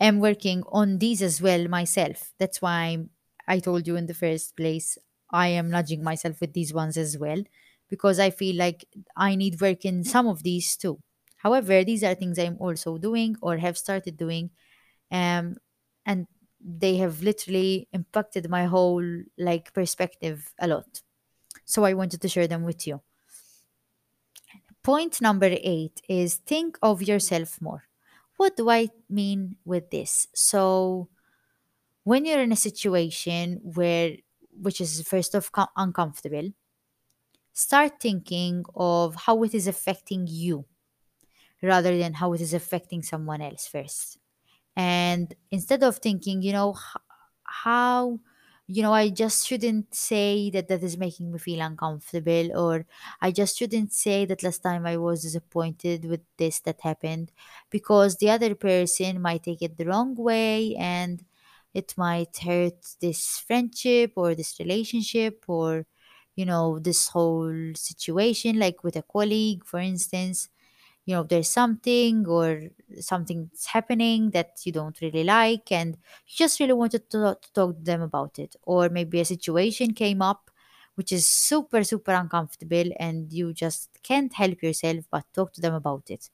am 0.00 0.20
working 0.20 0.64
on 0.68 0.98
these 0.98 1.22
as 1.22 1.42
well 1.42 1.68
myself. 1.68 2.32
That's 2.38 2.62
why 2.62 3.06
I 3.48 3.60
told 3.60 3.86
you 3.86 3.96
in 3.96 4.06
the 4.06 4.14
first 4.14 4.56
place, 4.56 4.98
I 5.34 5.48
am 5.48 5.70
nudging 5.70 6.02
myself 6.04 6.40
with 6.40 6.54
these 6.54 6.72
ones 6.74 6.96
as 6.96 7.18
well, 7.18 7.42
because 7.90 8.18
I 8.20 8.30
feel 8.30 8.56
like 8.56 8.86
I 9.16 9.34
need 9.36 9.60
work 9.60 9.84
in 9.84 10.04
some 10.04 10.26
of 10.28 10.42
these 10.44 10.76
too. 10.76 11.00
However, 11.38 11.84
these 11.84 12.04
are 12.04 12.14
things 12.14 12.38
I'm 12.38 12.56
also 12.60 12.98
doing 12.98 13.36
or 13.42 13.58
have 13.58 13.76
started 13.78 14.16
doing, 14.16 14.50
um, 15.10 15.56
and 16.06 16.26
they 16.60 16.96
have 16.98 17.22
literally 17.22 17.88
impacted 17.92 18.50
my 18.50 18.64
whole 18.66 19.04
like 19.38 19.72
perspective 19.74 20.54
a 20.60 20.68
lot. 20.68 21.02
So 21.64 21.84
I 21.84 21.94
wanted 21.94 22.20
to 22.22 22.28
share 22.28 22.48
them 22.48 22.64
with 22.64 22.86
you. 22.86 23.02
Point 24.82 25.20
number 25.20 25.50
eight 25.62 26.00
is 26.08 26.36
think 26.36 26.78
of 26.82 27.02
yourself 27.02 27.60
more. 27.60 27.84
What 28.36 28.56
do 28.56 28.68
I 28.68 28.88
mean 29.08 29.56
with 29.64 29.90
this? 29.90 30.26
So 30.34 31.08
when 32.04 32.24
you're 32.24 32.42
in 32.42 32.52
a 32.52 32.56
situation 32.56 33.60
where 33.62 34.16
which 34.60 34.80
is 34.80 35.02
first 35.02 35.34
of 35.34 35.52
co- 35.52 35.68
uncomfortable. 35.76 36.50
Start 37.52 38.00
thinking 38.00 38.64
of 38.74 39.14
how 39.14 39.42
it 39.44 39.54
is 39.54 39.66
affecting 39.66 40.26
you 40.28 40.66
rather 41.62 41.96
than 41.96 42.14
how 42.14 42.32
it 42.32 42.40
is 42.40 42.54
affecting 42.54 43.02
someone 43.02 43.40
else 43.42 43.66
first. 43.66 44.18
And 44.76 45.34
instead 45.50 45.82
of 45.84 45.98
thinking 45.98 46.42
you 46.42 46.52
know 46.52 46.76
how 47.44 48.20
you 48.68 48.82
know 48.82 48.92
i 48.94 49.10
just 49.10 49.46
shouldn't 49.46 49.94
say 49.94 50.50
that 50.50 50.68
that 50.68 50.82
is 50.82 50.96
making 50.98 51.32
me 51.32 51.38
feel 51.38 51.60
uncomfortable 51.60 52.56
or 52.58 52.86
i 53.20 53.30
just 53.32 53.58
shouldn't 53.58 53.92
say 53.92 54.24
that 54.26 54.42
last 54.42 54.62
time 54.62 54.86
i 54.86 54.96
was 54.96 55.22
disappointed 55.22 56.04
with 56.06 56.22
this 56.38 56.60
that 56.60 56.80
happened 56.82 57.32
because 57.70 58.16
the 58.18 58.30
other 58.30 58.54
person 58.54 59.20
might 59.22 59.42
take 59.44 59.62
it 59.62 59.76
the 59.78 59.86
wrong 59.86 60.14
way 60.16 60.74
and 60.76 61.24
it 61.74 61.94
might 61.98 62.36
hurt 62.38 62.80
this 63.00 63.38
friendship 63.38 64.12
or 64.16 64.34
this 64.34 64.58
relationship 64.60 65.44
or 65.48 65.86
you 66.36 66.44
know 66.46 66.78
this 66.78 67.08
whole 67.08 67.72
situation 67.74 68.58
like 68.58 68.82
with 68.84 68.96
a 68.96 69.02
colleague 69.02 69.64
for 69.64 69.80
instance 69.80 70.48
you 71.04 71.14
know 71.14 71.22
there's 71.22 71.48
something 71.48 72.26
or 72.26 72.62
something's 73.00 73.66
happening 73.66 74.30
that 74.30 74.60
you 74.64 74.72
don't 74.72 75.00
really 75.00 75.24
like 75.24 75.70
and 75.72 75.96
you 76.26 76.34
just 76.36 76.60
really 76.60 76.72
wanted 76.72 77.08
to, 77.10 77.36
to 77.40 77.52
talk 77.52 77.76
to 77.76 77.82
them 77.82 78.02
about 78.02 78.38
it. 78.38 78.56
Or 78.62 78.88
maybe 78.88 79.20
a 79.20 79.24
situation 79.24 79.92
came 79.94 80.22
up 80.22 80.50
which 80.96 81.10
is 81.12 81.26
super 81.26 81.82
super 81.84 82.12
uncomfortable 82.12 82.84
and 83.00 83.32
you 83.32 83.52
just 83.52 83.90
can't 84.02 84.32
help 84.32 84.62
yourself 84.62 85.04
but 85.10 85.24
talk 85.34 85.52
to 85.52 85.60
them 85.60 85.74
about 85.74 86.08
it 86.10 86.30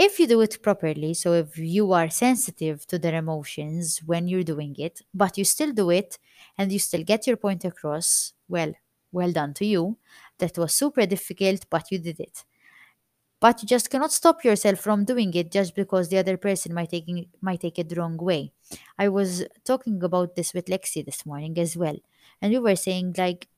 if 0.00 0.18
you 0.18 0.26
do 0.26 0.40
it 0.40 0.62
properly 0.62 1.12
so 1.14 1.32
if 1.34 1.58
you 1.58 1.92
are 1.92 2.08
sensitive 2.10 2.86
to 2.86 2.98
their 2.98 3.14
emotions 3.16 4.00
when 4.06 4.26
you're 4.28 4.42
doing 4.54 4.74
it 4.78 5.02
but 5.14 5.38
you 5.38 5.44
still 5.44 5.72
do 5.72 5.90
it 5.90 6.18
and 6.58 6.72
you 6.72 6.78
still 6.78 7.04
get 7.04 7.26
your 7.26 7.36
point 7.36 7.64
across 7.64 8.32
well 8.48 8.72
well 9.12 9.32
done 9.32 9.54
to 9.54 9.66
you 9.66 9.98
that 10.38 10.56
was 10.58 10.72
super 10.74 11.06
difficult 11.06 11.66
but 11.70 11.90
you 11.92 11.98
did 11.98 12.18
it 12.20 12.44
but 13.40 13.62
you 13.62 13.68
just 13.68 13.90
cannot 13.90 14.12
stop 14.12 14.44
yourself 14.44 14.78
from 14.78 15.04
doing 15.04 15.32
it 15.34 15.50
just 15.50 15.74
because 15.74 16.08
the 16.08 16.18
other 16.18 16.36
person 16.36 16.74
might 16.74 16.90
taking 16.90 17.26
might 17.40 17.60
take 17.60 17.78
it 17.78 17.88
the 17.88 17.96
wrong 17.96 18.16
way. 18.18 18.52
I 18.98 19.08
was 19.08 19.44
talking 19.64 20.02
about 20.02 20.36
this 20.36 20.52
with 20.52 20.66
Lexi 20.66 21.04
this 21.04 21.24
morning 21.24 21.58
as 21.58 21.76
well, 21.76 21.96
and 22.42 22.52
we 22.52 22.58
were 22.58 22.76
saying 22.76 23.14
like 23.16 23.48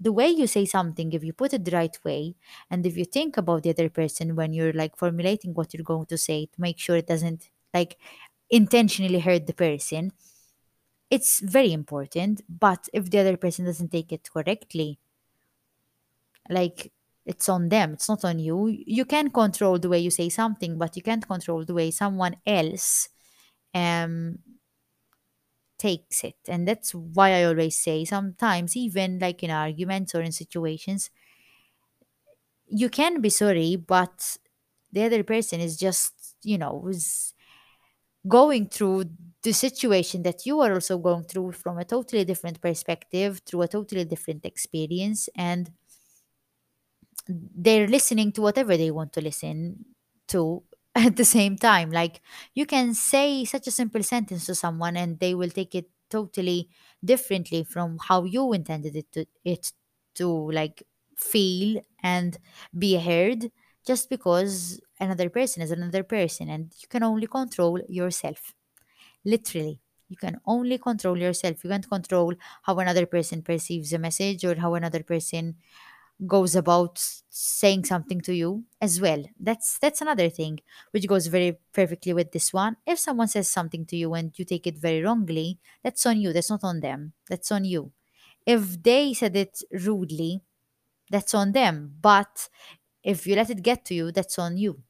the 0.00 0.12
way 0.12 0.28
you 0.28 0.46
say 0.46 0.64
something, 0.64 1.12
if 1.12 1.24
you 1.24 1.32
put 1.32 1.52
it 1.54 1.64
the 1.64 1.72
right 1.72 1.96
way, 2.04 2.36
and 2.70 2.86
if 2.86 2.96
you 2.96 3.04
think 3.04 3.36
about 3.36 3.62
the 3.64 3.70
other 3.70 3.90
person 3.90 4.36
when 4.36 4.52
you're 4.52 4.72
like 4.72 4.96
formulating 4.96 5.54
what 5.54 5.74
you're 5.74 5.84
going 5.84 6.06
to 6.06 6.18
say 6.18 6.46
to 6.46 6.60
make 6.60 6.78
sure 6.78 6.96
it 6.96 7.06
doesn't 7.08 7.50
like 7.74 7.96
intentionally 8.50 9.20
hurt 9.20 9.46
the 9.46 9.54
person, 9.54 10.12
it's 11.10 11.40
very 11.40 11.72
important. 11.72 12.42
But 12.48 12.88
if 12.92 13.10
the 13.10 13.18
other 13.18 13.36
person 13.36 13.64
doesn't 13.66 13.90
take 13.92 14.12
it 14.12 14.30
correctly, 14.32 14.98
like 16.48 16.92
it's 17.26 17.48
on 17.48 17.68
them 17.68 17.92
it's 17.92 18.08
not 18.08 18.24
on 18.24 18.38
you 18.38 18.66
you 18.86 19.04
can 19.04 19.30
control 19.30 19.78
the 19.78 19.88
way 19.88 19.98
you 19.98 20.10
say 20.10 20.28
something 20.28 20.78
but 20.78 20.96
you 20.96 21.02
can't 21.02 21.26
control 21.26 21.64
the 21.64 21.74
way 21.74 21.90
someone 21.90 22.36
else 22.46 23.08
um 23.74 24.38
takes 25.78 26.24
it 26.24 26.36
and 26.48 26.66
that's 26.68 26.94
why 26.94 27.32
i 27.32 27.44
always 27.44 27.78
say 27.78 28.04
sometimes 28.04 28.76
even 28.76 29.18
like 29.18 29.42
in 29.42 29.50
arguments 29.50 30.14
or 30.14 30.22
in 30.22 30.32
situations 30.32 31.10
you 32.66 32.88
can 32.88 33.20
be 33.20 33.30
sorry 33.30 33.76
but 33.76 34.36
the 34.92 35.04
other 35.04 35.22
person 35.24 35.60
is 35.60 35.76
just 35.78 36.36
you 36.42 36.58
know 36.58 36.86
is 36.88 37.34
going 38.28 38.68
through 38.68 39.04
the 39.42 39.52
situation 39.52 40.22
that 40.24 40.46
you 40.46 40.60
are 40.60 40.74
also 40.74 40.98
going 40.98 41.24
through 41.24 41.52
from 41.52 41.78
a 41.78 41.84
totally 41.84 42.24
different 42.24 42.60
perspective 42.60 43.40
through 43.46 43.62
a 43.62 43.68
totally 43.68 44.04
different 44.04 44.44
experience 44.46 45.28
and 45.36 45.72
they're 47.28 47.86
listening 47.86 48.32
to 48.32 48.40
whatever 48.42 48.76
they 48.76 48.90
want 48.90 49.12
to 49.12 49.20
listen 49.20 49.84
to 50.28 50.62
at 50.98 51.16
the 51.16 51.24
same 51.24 51.56
time. 51.56 51.90
Like 51.90 52.20
you 52.54 52.66
can 52.66 52.94
say 52.94 53.44
such 53.44 53.66
a 53.66 53.70
simple 53.70 54.02
sentence 54.02 54.46
to 54.46 54.54
someone 54.54 54.96
and 54.96 55.18
they 55.20 55.34
will 55.34 55.50
take 55.50 55.74
it 55.74 55.90
totally 56.10 56.68
differently 57.04 57.64
from 57.64 57.98
how 58.08 58.24
you 58.24 58.52
intended 58.52 58.96
it 58.96 59.12
to 59.12 59.26
it 59.44 59.72
to 60.14 60.28
like 60.52 60.82
feel 61.16 61.80
and 62.02 62.38
be 62.78 62.96
heard 62.98 63.50
just 63.86 64.08
because 64.10 64.80
another 65.00 65.28
person 65.30 65.62
is 65.62 65.70
another 65.70 66.02
person 66.02 66.48
and 66.48 66.72
you 66.80 66.88
can 66.88 67.02
only 67.02 67.26
control 67.26 67.80
yourself 67.88 68.54
literally 69.24 69.80
you 70.08 70.16
can 70.16 70.40
only 70.46 70.78
control 70.78 71.18
yourself 71.18 71.62
you 71.64 71.70
can't 71.70 71.88
control 71.88 72.34
how 72.62 72.78
another 72.78 73.06
person 73.06 73.42
perceives 73.42 73.92
a 73.92 73.98
message 73.98 74.44
or 74.44 74.54
how 74.56 74.74
another 74.74 75.02
person 75.02 75.56
goes 76.26 76.56
about 76.56 76.98
saying 77.30 77.84
something 77.84 78.20
to 78.22 78.34
you 78.34 78.64
as 78.80 79.00
well. 79.00 79.22
That's 79.38 79.78
that's 79.78 80.00
another 80.00 80.28
thing 80.28 80.60
which 80.90 81.06
goes 81.06 81.26
very 81.28 81.58
perfectly 81.72 82.12
with 82.12 82.32
this 82.32 82.52
one. 82.52 82.76
If 82.86 82.98
someone 82.98 83.28
says 83.28 83.48
something 83.50 83.86
to 83.86 83.96
you 83.96 84.14
and 84.14 84.36
you 84.38 84.44
take 84.44 84.66
it 84.66 84.78
very 84.78 85.02
wrongly 85.02 85.58
that's 85.82 86.04
on 86.06 86.20
you. 86.20 86.32
That's 86.32 86.50
not 86.50 86.64
on 86.64 86.80
them. 86.80 87.12
That's 87.28 87.52
on 87.52 87.64
you. 87.64 87.92
If 88.46 88.82
they 88.82 89.14
said 89.14 89.36
it 89.36 89.60
rudely 89.72 90.40
that's 91.10 91.34
on 91.34 91.52
them. 91.52 91.94
But 92.00 92.48
if 93.04 93.26
you 93.26 93.36
let 93.36 93.50
it 93.50 93.62
get 93.62 93.84
to 93.86 93.94
you 93.94 94.12
that's 94.12 94.38
on 94.38 94.58
you. 94.58 94.82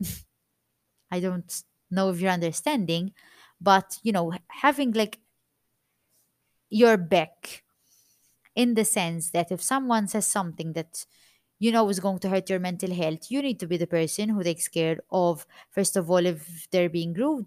I 1.10 1.20
don't 1.20 1.62
know 1.90 2.10
if 2.10 2.20
you're 2.20 2.30
understanding 2.30 3.12
but 3.60 3.98
you 4.02 4.12
know 4.12 4.32
having 4.48 4.92
like 4.92 5.20
your 6.70 6.96
back 6.96 7.63
in 8.54 8.74
the 8.74 8.84
sense 8.84 9.30
that 9.30 9.50
if 9.52 9.62
someone 9.62 10.08
says 10.08 10.26
something 10.26 10.72
that 10.74 11.04
you 11.58 11.72
know 11.72 11.88
is 11.88 12.00
going 12.00 12.18
to 12.20 12.28
hurt 12.28 12.50
your 12.50 12.58
mental 12.60 12.92
health, 12.92 13.30
you 13.30 13.42
need 13.42 13.60
to 13.60 13.66
be 13.66 13.76
the 13.76 13.86
person 13.86 14.28
who 14.30 14.42
takes 14.42 14.68
care 14.68 14.98
of, 15.10 15.46
first 15.70 15.96
of 15.96 16.10
all, 16.10 16.24
if 16.26 16.68
they're 16.70 16.88
being 16.90 17.14
rude, 17.14 17.46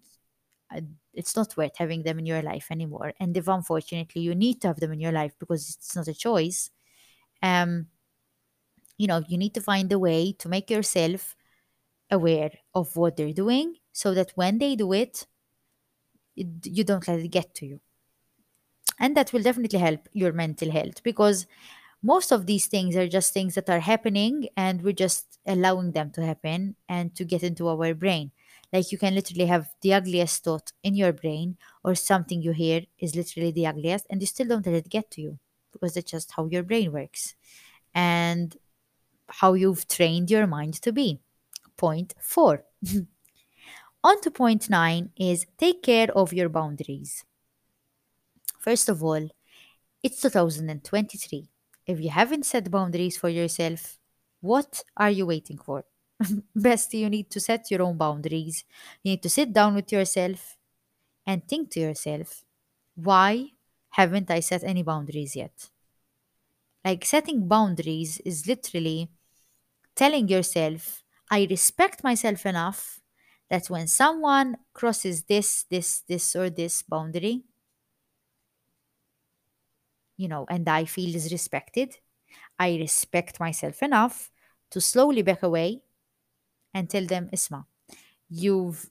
uh, 0.76 0.82
it's 1.14 1.36
not 1.36 1.56
worth 1.58 1.78
having 1.78 2.04
them 2.04 2.20
in 2.20 2.26
your 2.26 2.42
life 2.42 2.68
anymore. 2.72 3.14
And 3.20 3.36
if 3.38 3.48
unfortunately 3.48 4.22
you 4.22 4.36
need 4.36 4.62
to 4.62 4.68
have 4.70 4.80
them 4.80 4.94
in 4.94 5.00
your 5.00 5.12
life 5.12 5.34
because 5.40 5.76
it's 5.78 5.96
not 5.96 6.08
a 6.08 6.14
choice, 6.14 6.72
um, 7.44 7.88
you 8.98 9.08
know, 9.08 9.24
you 9.28 9.38
need 9.38 9.54
to 9.54 9.62
find 9.62 9.92
a 9.92 10.00
way 10.00 10.34
to 10.34 10.50
make 10.50 10.70
yourself 10.70 11.36
aware 12.12 12.52
of 12.76 12.96
what 12.98 13.18
they're 13.18 13.34
doing 13.34 13.76
so 13.94 14.14
that 14.14 14.32
when 14.36 14.60
they 14.60 14.76
do 14.76 14.94
it, 14.94 15.28
it 16.36 16.48
you 16.66 16.84
don't 16.84 17.08
let 17.08 17.20
it 17.20 17.28
get 17.30 17.54
to 17.56 17.66
you. 17.66 17.82
And 19.00 19.16
that 19.16 19.32
will 19.32 19.44
definitely 19.44 19.80
help 19.80 20.08
your 20.14 20.34
mental 20.34 20.72
health 20.72 21.04
because 21.04 21.46
most 22.02 22.32
of 22.32 22.46
these 22.46 22.68
things 22.68 22.96
are 22.96 23.08
just 23.08 23.34
things 23.34 23.56
that 23.56 23.70
are 23.70 23.80
happening 23.80 24.50
and 24.56 24.82
we're 24.82 24.94
just 24.94 25.40
allowing 25.46 25.92
them 25.92 26.12
to 26.12 26.26
happen 26.26 26.76
and 26.88 27.16
to 27.16 27.26
get 27.26 27.44
into 27.44 27.68
our 27.68 27.94
brain. 27.94 28.32
Like 28.72 28.92
you 28.92 28.98
can 28.98 29.16
literally 29.16 29.46
have 29.46 29.70
the 29.82 29.94
ugliest 29.94 30.44
thought 30.44 30.72
in 30.84 30.96
your 30.96 31.14
brain 31.14 31.58
or 31.84 31.96
something 31.96 32.42
you 32.42 32.52
hear 32.52 32.82
is 33.00 33.16
literally 33.16 33.52
the 33.52 33.68
ugliest 33.68 34.06
and 34.10 34.22
you 34.22 34.28
still 34.28 34.48
don't 34.48 34.66
let 34.66 34.76
it 34.76 34.90
get 34.90 35.12
to 35.12 35.22
you 35.22 35.40
because 35.72 35.94
that's 35.94 36.12
just 36.12 36.34
how 36.34 36.46
your 36.48 36.64
brain 36.64 36.92
works 36.92 37.36
and 37.94 38.58
how 39.30 39.54
you've 39.54 39.88
trained 39.88 40.32
your 40.32 40.48
mind 40.48 40.76
to 40.82 40.92
be. 40.92 41.20
point 41.78 42.16
four. 42.20 42.64
On 44.04 44.22
to 44.22 44.32
point 44.32 44.70
nine 44.70 45.12
is 45.18 45.46
take 45.58 45.84
care 45.84 46.10
of 46.16 46.34
your 46.34 46.50
boundaries. 46.50 47.24
First 48.60 48.90
of 48.90 49.04
all, 49.04 49.30
it's 50.04 50.22
2023. 50.22 51.50
If 51.88 52.00
you 52.02 52.10
haven't 52.10 52.46
set 52.46 52.72
boundaries 52.72 53.18
for 53.18 53.30
yourself, 53.30 54.00
what 54.42 54.84
are 54.98 55.12
you 55.12 55.26
waiting 55.26 55.58
for? 55.58 55.86
Best, 56.56 56.94
you 56.94 57.10
need 57.10 57.30
to 57.32 57.40
set 57.40 57.72
your 57.72 57.84
own 57.84 57.98
boundaries. 57.98 58.66
You 59.04 59.12
need 59.14 59.24
to 59.24 59.30
sit 59.30 59.54
down 59.54 59.76
with 59.76 59.92
yourself 59.92 60.58
and 61.28 61.48
think 61.48 61.72
to 61.72 61.80
yourself, 61.82 62.46
why 62.96 63.52
haven't 63.92 64.32
I 64.32 64.42
set 64.42 64.64
any 64.64 64.84
boundaries 64.84 65.36
yet? 65.36 65.70
Like 66.84 67.06
setting 67.06 67.48
boundaries 67.48 68.20
is 68.26 68.48
literally 68.48 69.10
telling 69.96 70.30
yourself, 70.30 71.04
I 71.32 71.48
respect 71.50 72.04
myself 72.04 72.46
enough 72.46 73.02
that 73.50 73.70
when 73.70 73.88
someone 73.88 74.58
crosses 74.74 75.24
this, 75.26 75.66
this, 75.72 76.02
this, 76.08 76.36
or 76.36 76.50
this 76.52 76.84
boundary, 76.84 77.46
you 80.18 80.28
know, 80.28 80.46
and 80.50 80.68
I 80.70 80.86
feel 80.86 81.14
disrespected, 81.16 81.96
I 82.60 82.78
respect 82.78 83.40
myself 83.40 83.84
enough 83.84 84.32
to 84.72 84.82
slowly 84.82 85.22
back 85.24 85.44
away 85.44 85.82
and 86.74 86.90
tell 86.90 87.06
them, 87.06 87.30
Isma, 87.34 87.66
you've 88.30 88.90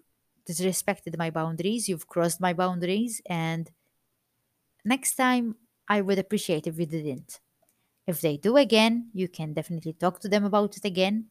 disrespected 0.49 1.19
my 1.19 1.31
boundaries, 1.31 1.89
you've 1.89 2.09
crossed 2.09 2.41
my 2.41 2.53
boundaries, 2.55 3.23
and 3.27 3.71
next 4.85 5.15
time 5.17 5.57
I 5.89 6.01
would 6.01 6.19
appreciate 6.19 6.67
if 6.67 6.79
you 6.79 6.87
didn't. 6.87 7.41
If 8.07 8.23
they 8.23 8.39
do 8.39 8.57
again, 8.59 9.11
you 9.15 9.29
can 9.29 9.55
definitely 9.55 9.95
talk 9.95 10.21
to 10.21 10.29
them 10.29 10.45
about 10.45 10.77
it 10.79 10.87
again. 10.87 11.27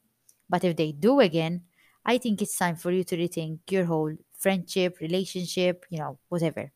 But 0.49 0.65
if 0.65 0.77
they 0.77 0.93
do 0.93 1.21
again, 1.21 1.63
I 2.05 2.19
think 2.19 2.41
it's 2.41 2.57
time 2.57 2.77
for 2.77 2.91
you 2.91 3.03
to 3.05 3.17
rethink 3.17 3.59
your 3.71 3.85
whole 3.85 4.15
friendship, 4.39 4.99
relationship, 5.01 5.85
you 5.91 5.99
know, 5.99 6.19
whatever. 6.29 6.71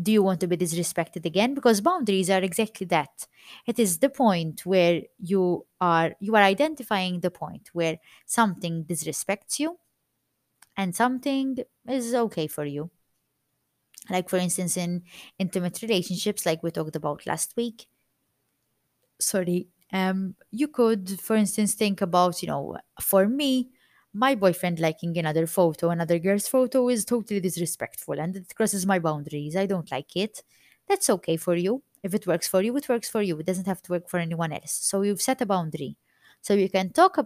Do 0.00 0.12
you 0.12 0.22
want 0.22 0.40
to 0.40 0.46
be 0.46 0.56
disrespected 0.56 1.24
again? 1.24 1.54
Because 1.54 1.80
boundaries 1.80 2.30
are 2.30 2.40
exactly 2.42 2.86
that. 2.86 3.26
It 3.66 3.78
is 3.78 3.98
the 3.98 4.08
point 4.10 4.64
where 4.64 5.02
you 5.18 5.66
are 5.80 6.14
you 6.20 6.36
are 6.36 6.42
identifying 6.42 7.20
the 7.20 7.30
point 7.30 7.70
where 7.72 7.98
something 8.26 8.84
disrespects 8.84 9.58
you 9.58 9.78
and 10.76 10.94
something 10.96 11.58
is 11.88 12.14
okay 12.14 12.46
for 12.46 12.64
you. 12.64 12.90
Like 14.10 14.28
for 14.28 14.36
instance 14.36 14.76
in 14.76 15.04
intimate 15.38 15.80
relationships 15.80 16.44
like 16.44 16.62
we 16.62 16.70
talked 16.70 16.94
about 16.96 17.24
last 17.26 17.54
week, 17.56 17.88
sorry 19.20 19.68
um 19.92 20.34
you 20.50 20.68
could 20.68 21.20
for 21.20 21.36
instance 21.36 21.74
think 21.74 22.00
about 22.00 22.42
you 22.42 22.48
know 22.48 22.76
for 23.00 23.26
me 23.28 23.70
my 24.12 24.34
boyfriend 24.34 24.78
liking 24.80 25.16
another 25.18 25.46
photo 25.46 25.90
another 25.90 26.18
girl's 26.18 26.48
photo 26.48 26.88
is 26.88 27.04
totally 27.04 27.40
disrespectful 27.40 28.18
and 28.18 28.36
it 28.36 28.54
crosses 28.54 28.86
my 28.86 28.98
boundaries. 28.98 29.56
I 29.56 29.66
don't 29.66 29.90
like 29.90 30.16
it. 30.16 30.42
That's 30.88 31.10
okay 31.10 31.36
for 31.36 31.54
you. 31.54 31.82
If 32.02 32.14
it 32.14 32.26
works 32.26 32.48
for 32.48 32.62
you 32.62 32.76
it 32.76 32.88
works 32.88 33.08
for 33.10 33.22
you. 33.22 33.38
It 33.38 33.46
doesn't 33.46 33.66
have 33.66 33.82
to 33.82 33.92
work 33.92 34.08
for 34.08 34.18
anyone 34.18 34.52
else. 34.52 34.72
So 34.72 35.02
you've 35.02 35.22
set 35.22 35.40
a 35.42 35.46
boundary. 35.46 35.96
So 36.40 36.54
you 36.54 36.68
can 36.70 36.90
talk 36.92 37.18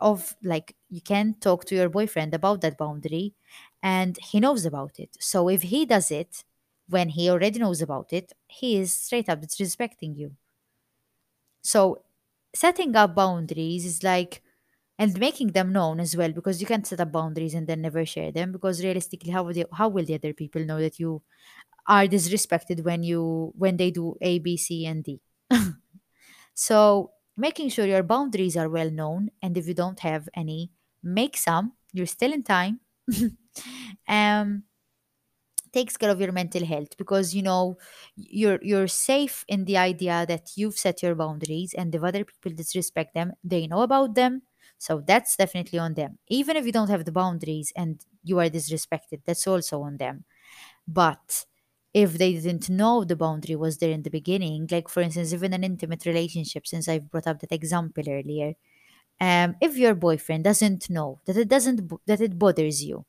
of 0.00 0.34
like 0.42 0.74
you 0.90 1.00
can 1.00 1.34
talk 1.40 1.64
to 1.66 1.74
your 1.74 1.88
boyfriend 1.88 2.34
about 2.34 2.60
that 2.62 2.76
boundary 2.78 3.34
and 3.82 4.18
he 4.18 4.40
knows 4.40 4.64
about 4.64 4.98
it. 4.98 5.16
So 5.20 5.48
if 5.48 5.62
he 5.62 5.86
does 5.86 6.10
it 6.10 6.44
when 6.88 7.10
he 7.10 7.30
already 7.30 7.58
knows 7.58 7.80
about 7.82 8.12
it 8.12 8.32
he 8.48 8.76
is 8.76 8.92
straight 8.92 9.28
up 9.28 9.40
disrespecting 9.40 10.16
you. 10.16 10.32
So 11.62 12.02
setting 12.54 12.94
up 12.96 13.14
boundaries 13.14 13.84
is 13.84 14.02
like 14.02 14.42
and 14.98 15.18
making 15.18 15.48
them 15.52 15.72
known 15.72 16.00
as 16.00 16.16
well 16.16 16.32
because 16.32 16.60
you 16.60 16.66
can't 16.66 16.86
set 16.86 17.00
up 17.00 17.12
boundaries 17.12 17.54
and 17.54 17.66
then 17.66 17.82
never 17.82 18.04
share 18.06 18.32
them 18.32 18.52
because 18.52 18.82
realistically 18.84 19.30
how 19.30 19.48
you, 19.48 19.66
how 19.72 19.88
will 19.88 20.04
the 20.04 20.14
other 20.14 20.32
people 20.32 20.64
know 20.64 20.80
that 20.80 20.98
you 20.98 21.22
are 21.88 22.06
disrespected 22.06 22.84
when 22.84 23.02
you 23.02 23.52
when 23.56 23.76
they 23.76 23.90
do 23.90 24.16
A 24.22 24.38
B 24.40 24.56
C 24.56 24.86
and 24.86 25.04
D. 25.04 25.20
so 26.54 27.12
making 27.36 27.68
sure 27.68 27.86
your 27.86 28.02
boundaries 28.02 28.56
are 28.56 28.68
well 28.68 28.90
known 28.90 29.30
and 29.42 29.56
if 29.56 29.66
you 29.66 29.74
don't 29.74 30.00
have 30.00 30.28
any 30.34 30.70
make 31.02 31.36
some. 31.36 31.72
You're 31.92 32.06
still 32.06 32.32
in 32.32 32.42
time. 32.42 32.80
Um 34.08 34.64
takes 35.72 35.96
care 35.96 36.10
of 36.10 36.20
your 36.20 36.32
mental 36.32 36.64
health 36.64 36.96
because 36.96 37.34
you 37.34 37.42
know 37.42 37.76
you're 38.16 38.58
you're 38.62 38.86
safe 38.88 39.44
in 39.48 39.64
the 39.64 39.76
idea 39.76 40.24
that 40.28 40.50
you've 40.56 40.78
set 40.78 41.02
your 41.02 41.14
boundaries 41.16 41.74
and 41.74 41.94
if 41.94 42.02
other 42.04 42.24
people 42.24 42.52
disrespect 42.52 43.12
them 43.14 43.32
they 43.42 43.66
know 43.66 43.82
about 43.82 44.14
them 44.14 44.42
so 44.84 44.92
that's 45.10 45.36
definitely 45.42 45.78
on 45.78 45.94
them 46.00 46.12
even 46.28 46.56
if 46.56 46.64
you 46.66 46.72
don't 46.76 46.90
have 46.94 47.04
the 47.04 47.12
boundaries 47.20 47.72
and 47.76 48.04
you 48.22 48.38
are 48.40 48.50
disrespected 48.58 49.20
that's 49.26 49.46
also 49.46 49.82
on 49.82 49.96
them 49.98 50.24
but 50.88 51.46
if 51.94 52.14
they 52.18 52.32
didn't 52.34 52.68
know 52.70 53.04
the 53.04 53.16
boundary 53.16 53.56
was 53.56 53.78
there 53.78 53.90
in 53.92 54.02
the 54.02 54.10
beginning 54.18 54.68
like 54.70 54.88
for 54.88 55.00
instance 55.02 55.32
even 55.34 55.52
an 55.54 55.64
intimate 55.64 56.04
relationship 56.06 56.66
since 56.66 56.88
i've 56.88 57.10
brought 57.10 57.26
up 57.26 57.40
that 57.40 57.52
example 57.60 58.04
earlier 58.08 58.54
um 59.20 59.56
if 59.60 59.76
your 59.78 59.94
boyfriend 59.94 60.44
doesn't 60.44 60.90
know 60.90 61.20
that 61.26 61.36
it 61.36 61.48
doesn't 61.48 61.80
that 62.06 62.20
it 62.20 62.38
bothers 62.38 62.84
you 62.84 63.04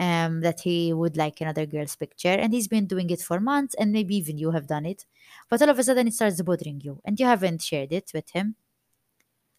um, 0.00 0.40
that 0.42 0.60
he 0.60 0.92
would 0.92 1.16
like 1.16 1.40
another 1.40 1.66
girl's 1.66 1.96
picture, 1.96 2.28
and 2.28 2.52
he's 2.52 2.68
been 2.68 2.86
doing 2.86 3.10
it 3.10 3.20
for 3.20 3.40
months, 3.40 3.74
and 3.78 3.92
maybe 3.92 4.16
even 4.16 4.38
you 4.38 4.50
have 4.50 4.66
done 4.66 4.84
it, 4.86 5.06
but 5.48 5.62
all 5.62 5.70
of 5.70 5.78
a 5.78 5.84
sudden 5.84 6.06
it 6.08 6.14
starts 6.14 6.40
bothering 6.42 6.80
you, 6.82 7.00
and 7.04 7.18
you 7.18 7.26
haven't 7.26 7.62
shared 7.62 7.92
it 7.92 8.10
with 8.14 8.30
him. 8.30 8.56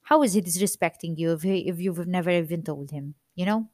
How 0.10 0.24
is 0.24 0.34
he 0.34 0.42
disrespecting 0.42 1.18
you 1.18 1.34
if 1.34 1.42
he, 1.44 1.68
if 1.72 1.80
you've 1.80 2.08
never 2.08 2.32
even 2.32 2.64
told 2.64 2.92
him? 2.92 3.16
You 3.36 3.46
know. 3.46 3.70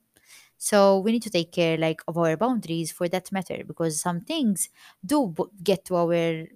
So 0.58 1.00
we 1.00 1.12
need 1.14 1.24
to 1.24 1.30
take 1.30 1.52
care, 1.52 1.78
like, 1.78 2.02
of 2.08 2.18
our 2.18 2.38
boundaries 2.38 2.92
for 2.92 3.08
that 3.10 3.32
matter, 3.32 3.64
because 3.68 4.02
some 4.02 4.22
things 4.22 4.70
do 5.06 5.28
b- 5.38 5.46
get 5.64 5.86
to 5.86 5.96
our 5.98 6.48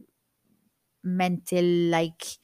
mental, 1.03 1.65
like, 1.89 2.37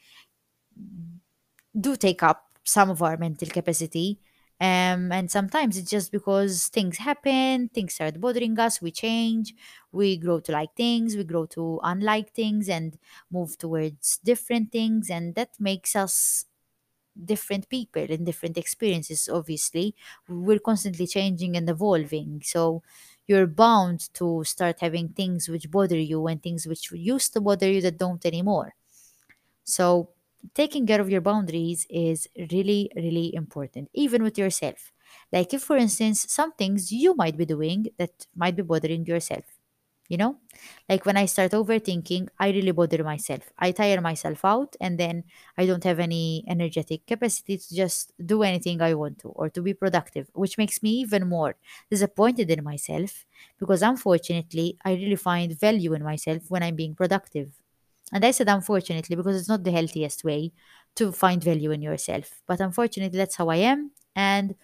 do 1.80 1.96
take 1.96 2.24
up 2.24 2.46
some 2.64 2.90
of 2.90 3.02
our 3.02 3.18
mental 3.18 3.50
capacity. 3.50 4.20
Um, 4.62 5.12
and 5.12 5.30
sometimes 5.30 5.78
it's 5.78 5.90
just 5.90 6.12
because 6.12 6.68
things 6.68 6.98
happen, 7.00 7.70
things 7.70 7.96
start 7.96 8.22
bothering 8.22 8.58
us, 8.60 8.82
we 8.82 8.92
change, 8.92 9.54
we 9.92 10.16
grow 10.16 10.40
to 10.42 10.52
like 10.52 10.76
things, 10.76 11.18
we 11.18 11.24
grow 11.26 11.46
to 11.48 11.80
unlike 11.84 12.34
things, 12.34 12.70
and 12.70 12.98
move 13.32 13.58
towards 13.58 14.20
different 14.24 14.72
things. 14.72 15.10
And 15.10 15.36
that 15.36 15.50
makes 15.60 15.96
us 15.96 16.46
different 17.26 17.70
people 17.70 18.04
and 18.10 18.26
different 18.26 18.58
experiences, 18.58 19.30
obviously. 19.32 19.96
We're 20.28 20.60
constantly 20.60 21.08
changing 21.08 21.56
and 21.58 21.70
evolving. 21.70 22.42
So 22.46 22.84
you're 23.28 23.48
bound 23.48 24.14
to 24.16 24.44
start 24.44 24.80
having 24.82 25.10
things 25.10 25.48
which 25.50 25.70
bother 25.72 25.98
you 26.00 26.28
and 26.28 26.42
things 26.42 26.68
which 26.68 26.92
used 26.92 27.34
to 27.34 27.42
bother 27.42 27.72
you 27.72 27.82
that 27.82 27.98
don't 27.98 28.26
anymore. 28.26 28.76
So, 29.64 30.10
taking 30.54 30.86
care 30.86 31.02
of 31.02 31.10
your 31.10 31.22
boundaries 31.22 31.86
is 31.90 32.28
really, 32.52 32.92
really 32.96 33.34
important, 33.34 33.90
even 33.94 34.24
with 34.24 34.38
yourself. 34.38 34.92
Like, 35.32 35.54
if, 35.54 35.64
for 35.64 35.78
instance, 35.78 36.26
some 36.30 36.54
things 36.54 36.92
you 36.92 37.16
might 37.16 37.38
be 37.38 37.46
doing 37.46 37.88
that 37.98 38.28
might 38.36 38.56
be 38.56 38.64
bothering 38.64 39.06
yourself, 39.06 39.46
you 40.10 40.18
know? 40.18 40.38
Like, 40.90 41.06
when 41.06 41.18
I 41.18 41.26
start 41.26 41.52
overthinking, 41.52 42.28
I 42.40 42.50
really 42.52 42.72
bother 42.72 43.04
myself. 43.04 43.52
I 43.58 43.72
tire 43.72 44.02
myself 44.02 44.44
out, 44.46 44.76
and 44.82 45.00
then 45.00 45.24
I 45.58 45.66
don't 45.66 45.84
have 45.84 46.00
any 46.00 46.44
energetic 46.48 47.06
capacity 47.08 47.58
to 47.58 47.76
just 47.76 48.14
do 48.26 48.44
anything 48.44 48.82
I 48.82 48.94
want 48.94 49.20
to 49.20 49.30
or 49.30 49.50
to 49.50 49.62
be 49.62 49.74
productive, 49.74 50.30
which 50.34 50.58
makes 50.58 50.82
me 50.84 50.92
even 51.02 51.28
more 51.28 51.56
disappointed 51.90 52.50
in 52.52 52.64
myself 52.64 53.26
because, 53.60 53.82
unfortunately, 53.82 54.78
I 54.86 54.94
really 54.94 55.16
find 55.16 55.58
value 55.60 55.94
in 55.94 56.04
myself 56.04 56.44
when 56.50 56.64
I'm 56.64 56.76
being 56.76 56.96
productive 56.96 57.52
and 58.12 58.24
I 58.26 58.32
said 58.32 58.48
unfortunately 58.50 59.16
because 59.16 59.36
it's 59.40 59.50
not 59.50 59.64
the 59.64 59.72
healthiest 59.72 60.24
way 60.24 60.52
to 60.96 61.12
find 61.12 61.44
value 61.44 61.72
in 61.72 61.82
yourself. 61.82 62.42
But 62.48 62.60
unfortunately, 62.60 63.18
that's 63.18 63.36
how 63.36 63.50
I 63.50 63.58
am. 63.58 63.92
And 64.16 64.56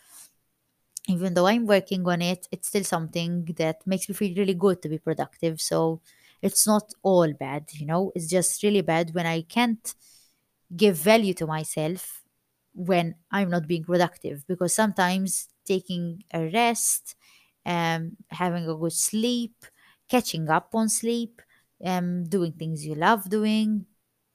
even 1.10 1.34
though 1.36 1.48
I'm 1.48 1.67
working 1.67 2.08
on 2.08 2.22
it, 2.22 2.48
it's 2.52 2.69
still 2.69 2.86
something 2.86 3.45
that 3.58 3.86
makes 3.88 4.10
me 4.10 4.15
feel 4.15 4.36
really 4.38 4.56
good 4.56 4.82
to 4.84 4.89
be 4.89 5.00
productive. 5.00 5.62
So 5.62 6.02
it's 6.41 6.67
not 6.67 6.93
all 7.04 7.34
bad, 7.34 7.69
you 7.74 7.86
know, 7.88 8.12
it's 8.15 8.28
just 8.28 8.63
really 8.63 8.82
bad 8.82 9.13
when 9.15 9.26
I 9.26 9.41
can't 9.43 9.95
give 10.76 10.98
value 10.98 11.34
to 11.36 11.48
myself 11.48 12.24
when 12.74 13.15
I'm 13.32 13.50
not 13.50 13.67
being 13.67 13.84
productive 13.84 14.45
because 14.48 14.74
sometimes 14.74 15.50
taking 15.65 16.24
a 16.34 16.50
rest, 16.50 17.15
um, 17.65 18.17
having 18.30 18.67
a 18.67 18.76
good 18.76 18.93
sleep, 18.93 19.56
catching 20.10 20.50
up 20.50 20.69
on 20.74 20.89
sleep, 20.89 21.41
um, 21.84 22.26
doing 22.26 22.54
things 22.54 22.86
you 22.86 22.95
love 22.95 23.30
doing 23.30 23.86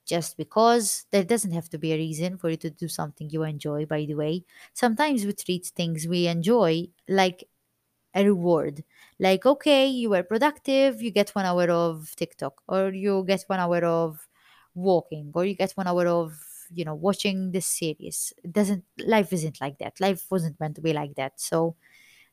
just 0.07 0.37
because 0.37 1.07
there 1.11 1.25
doesn't 1.25 1.53
have 1.53 1.69
to 1.71 1.79
be 1.79 1.93
a 1.93 1.97
reason 1.97 2.37
for 2.39 2.51
you 2.51 2.57
to 2.59 2.71
do 2.71 2.89
something 2.89 3.31
you 3.31 3.43
enjoy, 3.43 3.87
by 3.87 4.05
the 4.05 4.15
way. 4.15 4.45
Sometimes 4.75 5.25
we 5.25 5.33
treat 5.33 5.67
things 5.67 6.07
we 6.07 6.27
enjoy 6.27 6.89
like 7.09 7.45
a 8.15 8.25
reward. 8.25 8.85
Like, 9.19 9.47
okay, 9.47 9.87
you 9.87 10.11
were 10.11 10.23
productive, 10.23 11.03
you 11.03 11.11
get 11.11 11.31
one 11.31 11.45
hour 11.45 11.71
of 11.71 12.15
TikTok, 12.17 12.63
or 12.69 12.91
you 12.91 13.25
get 13.27 13.45
one 13.47 13.61
hour 13.61 13.85
of 13.85 14.29
walking, 14.75 15.31
or 15.35 15.45
you 15.45 15.55
get 15.55 15.73
one 15.73 15.87
hour 15.87 16.07
of 16.07 16.35
you 16.73 16.85
know 16.85 16.95
watching 16.95 17.53
this 17.53 17.67
series. 17.67 18.33
It 18.43 18.53
doesn't 18.53 18.85
life 19.07 19.33
isn't 19.33 19.61
like 19.61 19.79
that. 19.79 20.01
Life 20.01 20.27
wasn't 20.31 20.59
meant 20.61 20.77
to 20.77 20.83
be 20.83 20.93
like 20.93 21.15
that. 21.17 21.41
So 21.41 21.77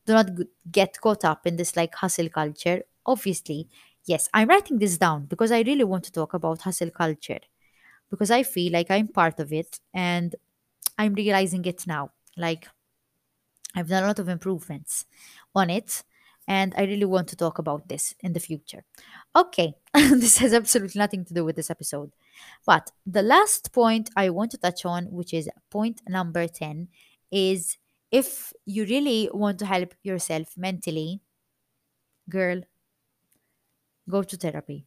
do 0.05 0.13
not 0.13 0.29
get 0.71 0.99
caught 1.01 1.25
up 1.25 1.47
in 1.47 1.55
this 1.57 1.75
like 1.75 1.95
hustle 1.95 2.29
culture. 2.29 2.83
Obviously 3.05 3.67
yes 4.05 4.27
i'm 4.33 4.47
writing 4.47 4.79
this 4.79 4.97
down 4.97 5.25
because 5.27 5.51
i 5.51 5.61
really 5.61 5.83
want 5.83 6.03
to 6.03 6.11
talk 6.11 6.33
about 6.33 6.61
hustle 6.61 6.89
culture 6.89 7.39
because 8.11 8.29
i 8.29 8.43
feel 8.43 8.71
like 8.71 8.91
i'm 8.91 9.07
part 9.07 9.39
of 9.39 9.51
it 9.51 9.79
and 9.93 10.35
i'm 10.99 11.15
realizing 11.15 11.65
it 11.65 11.87
now 11.87 12.11
like 12.37 12.67
I've 13.75 13.87
done 13.87 14.03
a 14.03 14.07
lot 14.07 14.19
of 14.19 14.27
improvements 14.27 15.05
on 15.55 15.69
it, 15.69 16.03
and 16.47 16.73
I 16.77 16.83
really 16.83 17.05
want 17.05 17.27
to 17.29 17.35
talk 17.35 17.59
about 17.59 17.87
this 17.87 18.15
in 18.19 18.33
the 18.33 18.39
future. 18.39 18.83
Okay, 19.35 19.73
this 19.93 20.37
has 20.39 20.53
absolutely 20.53 20.99
nothing 20.99 21.23
to 21.25 21.33
do 21.33 21.45
with 21.45 21.55
this 21.55 21.69
episode. 21.69 22.11
But 22.65 22.91
the 23.05 23.21
last 23.21 23.71
point 23.71 24.09
I 24.15 24.29
want 24.29 24.51
to 24.51 24.57
touch 24.57 24.85
on, 24.85 25.05
which 25.05 25.33
is 25.33 25.49
point 25.69 26.01
number 26.07 26.47
10, 26.47 26.89
is 27.31 27.77
if 28.11 28.51
you 28.65 28.83
really 28.85 29.29
want 29.33 29.59
to 29.59 29.65
help 29.65 29.93
yourself 30.03 30.57
mentally, 30.57 31.21
girl, 32.29 32.61
go 34.09 34.23
to 34.23 34.35
therapy. 34.35 34.85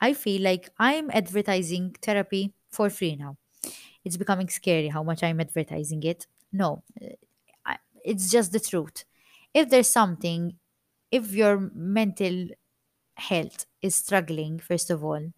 I 0.00 0.12
feel 0.12 0.42
like 0.42 0.70
I'm 0.78 1.10
advertising 1.10 1.96
therapy 2.02 2.52
for 2.70 2.90
free 2.90 3.16
now. 3.16 3.36
It's 4.04 4.16
becoming 4.16 4.48
scary 4.48 4.88
how 4.88 5.02
much 5.02 5.22
I'm 5.22 5.40
advertising 5.40 6.02
it. 6.02 6.26
No, 6.52 6.82
it's 8.04 8.30
just 8.30 8.52
the 8.52 8.60
truth. 8.60 9.04
If 9.52 9.70
there's 9.70 9.90
something, 9.90 10.58
if 11.10 11.32
your 11.32 11.70
mental 11.74 12.48
health 13.16 13.66
is 13.82 13.94
struggling, 13.94 14.58
first 14.58 14.90
of 14.90 15.04
all, 15.04 15.32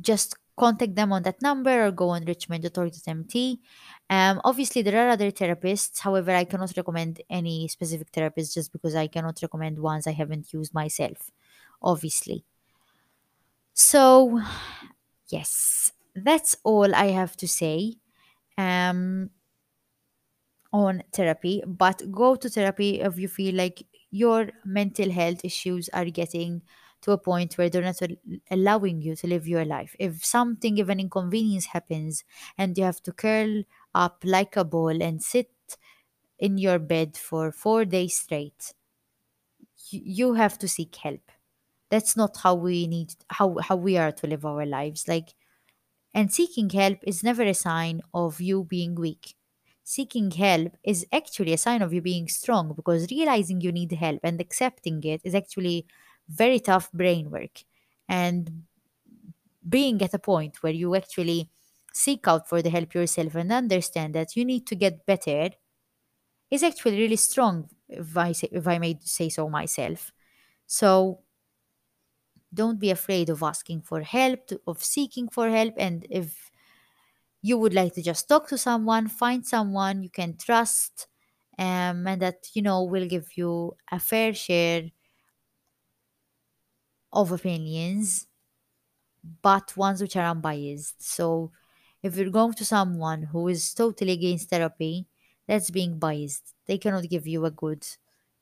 just 0.00 0.36
contact 0.56 0.94
them 0.94 1.12
on 1.12 1.22
that 1.22 1.42
number 1.42 1.86
or 1.86 1.90
go 1.90 2.10
on 2.10 2.24
richmond.org.mt. 2.24 3.60
Um, 4.08 4.40
obviously, 4.44 4.82
there 4.82 5.06
are 5.06 5.10
other 5.10 5.30
therapists. 5.30 6.00
However, 6.00 6.30
I 6.32 6.44
cannot 6.44 6.76
recommend 6.76 7.20
any 7.28 7.68
specific 7.68 8.08
therapist 8.10 8.54
just 8.54 8.72
because 8.72 8.94
I 8.94 9.06
cannot 9.06 9.38
recommend 9.42 9.78
ones 9.78 10.06
I 10.06 10.12
haven't 10.12 10.52
used 10.52 10.72
myself, 10.72 11.30
obviously. 11.82 12.44
So, 13.74 14.40
yes, 15.28 15.92
that's 16.14 16.56
all 16.64 16.94
I 16.94 17.06
have 17.08 17.36
to 17.38 17.48
say 17.48 17.96
um, 18.56 19.30
on 20.72 21.02
therapy. 21.12 21.62
But 21.66 22.10
go 22.10 22.36
to 22.36 22.48
therapy 22.48 23.00
if 23.00 23.18
you 23.18 23.28
feel 23.28 23.54
like 23.54 23.86
your 24.10 24.50
mental 24.64 25.10
health 25.10 25.44
issues 25.44 25.88
are 25.90 26.06
getting 26.06 26.62
to 27.06 27.12
a 27.12 27.18
point 27.18 27.56
where 27.58 27.70
they're 27.70 27.82
not 27.92 28.02
allowing 28.50 29.02
you 29.02 29.16
to 29.16 29.28
live 29.28 29.48
your 29.48 29.64
life. 29.64 29.96
If 29.98 30.24
something, 30.24 30.78
if 30.78 30.90
an 30.90 31.00
inconvenience 31.00 31.66
happens 31.66 32.24
and 32.58 32.76
you 32.78 32.84
have 32.84 33.02
to 33.04 33.12
curl 33.12 33.62
up 33.94 34.22
like 34.24 34.56
a 34.56 34.64
ball 34.64 35.02
and 35.02 35.22
sit 35.22 35.50
in 36.38 36.58
your 36.58 36.78
bed 36.78 37.16
for 37.16 37.52
four 37.52 37.84
days 37.84 38.18
straight, 38.20 38.74
you, 39.90 40.34
have 40.34 40.58
to 40.58 40.68
seek 40.68 40.94
help. 40.96 41.30
That's 41.90 42.16
not 42.16 42.38
how 42.38 42.54
we 42.56 42.86
need 42.86 43.14
how 43.30 43.56
how 43.60 43.76
we 43.76 43.96
are 43.96 44.12
to 44.12 44.26
live 44.26 44.44
our 44.44 44.66
lives. 44.66 45.08
Like 45.08 45.34
And 46.14 46.32
seeking 46.32 46.70
help 46.70 47.00
is 47.04 47.24
never 47.24 47.42
a 47.44 47.54
sign 47.54 48.02
of 48.14 48.40
you 48.40 48.64
being 48.64 48.94
weak. 48.96 49.34
Seeking 49.84 50.30
help 50.32 50.76
is 50.84 51.06
actually 51.12 51.52
a 51.54 51.58
sign 51.58 51.82
of 51.82 51.92
you 51.94 52.02
being 52.02 52.28
strong 52.28 52.74
because 52.74 53.10
realizing 53.10 53.60
you 53.62 53.72
need 53.72 53.92
help 53.92 54.20
and 54.24 54.40
accepting 54.40 55.02
it 55.04 55.20
is 55.24 55.34
actually 55.34 55.86
very 56.28 56.60
tough 56.60 56.90
brain 56.92 57.30
work. 57.30 57.64
And 58.08 58.64
being 59.68 60.00
at 60.02 60.14
a 60.14 60.18
point 60.18 60.62
where 60.62 60.72
you 60.72 60.94
actually 60.94 61.50
seek 61.92 62.28
out 62.28 62.48
for 62.48 62.62
the 62.62 62.70
help 62.70 62.94
yourself 62.94 63.34
and 63.34 63.50
understand 63.52 64.14
that 64.14 64.36
you 64.36 64.44
need 64.44 64.66
to 64.66 64.74
get 64.74 65.06
better 65.06 65.50
is 66.50 66.62
actually 66.62 66.98
really 66.98 67.16
strong, 67.16 67.68
if 67.88 68.16
I, 68.16 68.32
say, 68.32 68.48
if 68.52 68.66
I 68.68 68.78
may 68.78 68.98
say 69.02 69.28
so 69.28 69.48
myself. 69.48 70.12
So 70.66 71.20
don't 72.52 72.78
be 72.78 72.90
afraid 72.90 73.28
of 73.28 73.42
asking 73.42 73.82
for 73.82 74.00
help, 74.02 74.46
to, 74.48 74.60
of 74.66 74.82
seeking 74.82 75.28
for 75.28 75.48
help, 75.48 75.74
and 75.78 76.06
if 76.10 76.50
you 77.42 77.58
would 77.58 77.74
like 77.74 77.94
to 77.94 78.02
just 78.02 78.28
talk 78.28 78.48
to 78.48 78.58
someone, 78.58 79.08
find 79.08 79.46
someone 79.46 80.02
you 80.02 80.10
can 80.10 80.36
trust, 80.36 81.06
um, 81.58 82.06
and 82.06 82.22
that 82.22 82.48
you 82.54 82.62
know 82.62 82.84
will 82.84 83.06
give 83.06 83.36
you 83.36 83.76
a 83.90 83.98
fair 83.98 84.34
share 84.34 84.90
of 87.16 87.32
opinions, 87.32 88.28
but 89.42 89.76
ones 89.76 90.00
which 90.00 90.16
are 90.16 90.26
unbiased. 90.30 91.02
So, 91.02 91.52
if 92.02 92.16
you're 92.16 92.30
going 92.30 92.54
to 92.54 92.64
someone 92.64 93.22
who 93.24 93.48
is 93.48 93.74
totally 93.74 94.12
against 94.12 94.50
therapy, 94.50 95.06
that's 95.46 95.70
being 95.70 95.98
biased. 95.98 96.54
They 96.66 96.78
cannot 96.78 97.08
give 97.08 97.26
you 97.26 97.44
a 97.44 97.50
good, 97.50 97.86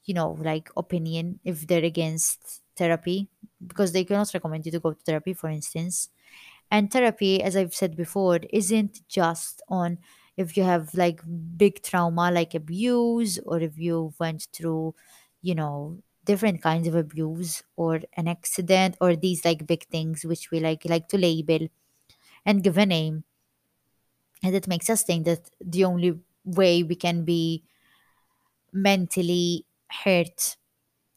you 0.04 0.14
know, 0.14 0.32
like 0.40 0.70
opinion 0.76 1.40
if 1.44 1.66
they're 1.66 1.84
against 1.84 2.62
therapy 2.76 3.28
because 3.66 3.92
they 3.92 4.04
cannot 4.04 4.32
recommend 4.34 4.66
you 4.66 4.72
to 4.72 4.80
go 4.80 4.92
to 4.92 5.00
therapy, 5.04 5.32
for 5.34 5.48
instance 5.48 6.08
and 6.70 6.90
therapy, 6.90 7.42
as 7.42 7.56
I've 7.56 7.74
said 7.74 7.96
before, 7.96 8.40
isn't 8.50 9.06
just 9.08 9.62
on 9.68 9.98
if 10.36 10.56
you 10.56 10.64
have 10.64 10.94
like 10.94 11.20
big 11.56 11.82
trauma 11.82 12.30
like 12.32 12.54
abuse 12.54 13.38
or 13.46 13.60
if 13.60 13.78
you 13.78 14.14
went 14.18 14.48
through, 14.52 14.94
you 15.42 15.54
know, 15.54 15.98
different 16.24 16.62
kinds 16.62 16.88
of 16.88 16.94
abuse 16.94 17.62
or 17.76 18.00
an 18.16 18.28
accident 18.28 18.96
or 19.00 19.16
these 19.16 19.44
like 19.44 19.66
big 19.66 19.86
things 19.88 20.24
which 20.24 20.50
we 20.50 20.60
like 20.60 20.84
like 20.86 21.08
to 21.08 21.18
label 21.18 21.68
and 22.46 22.62
give 22.64 22.78
a 22.78 22.86
name. 22.86 23.24
And 24.42 24.54
it 24.54 24.68
makes 24.68 24.90
us 24.90 25.02
think 25.02 25.24
that 25.24 25.50
the 25.60 25.84
only 25.84 26.20
way 26.44 26.82
we 26.82 26.94
can 26.94 27.24
be 27.24 27.64
mentally 28.72 29.66
hurt 29.90 30.56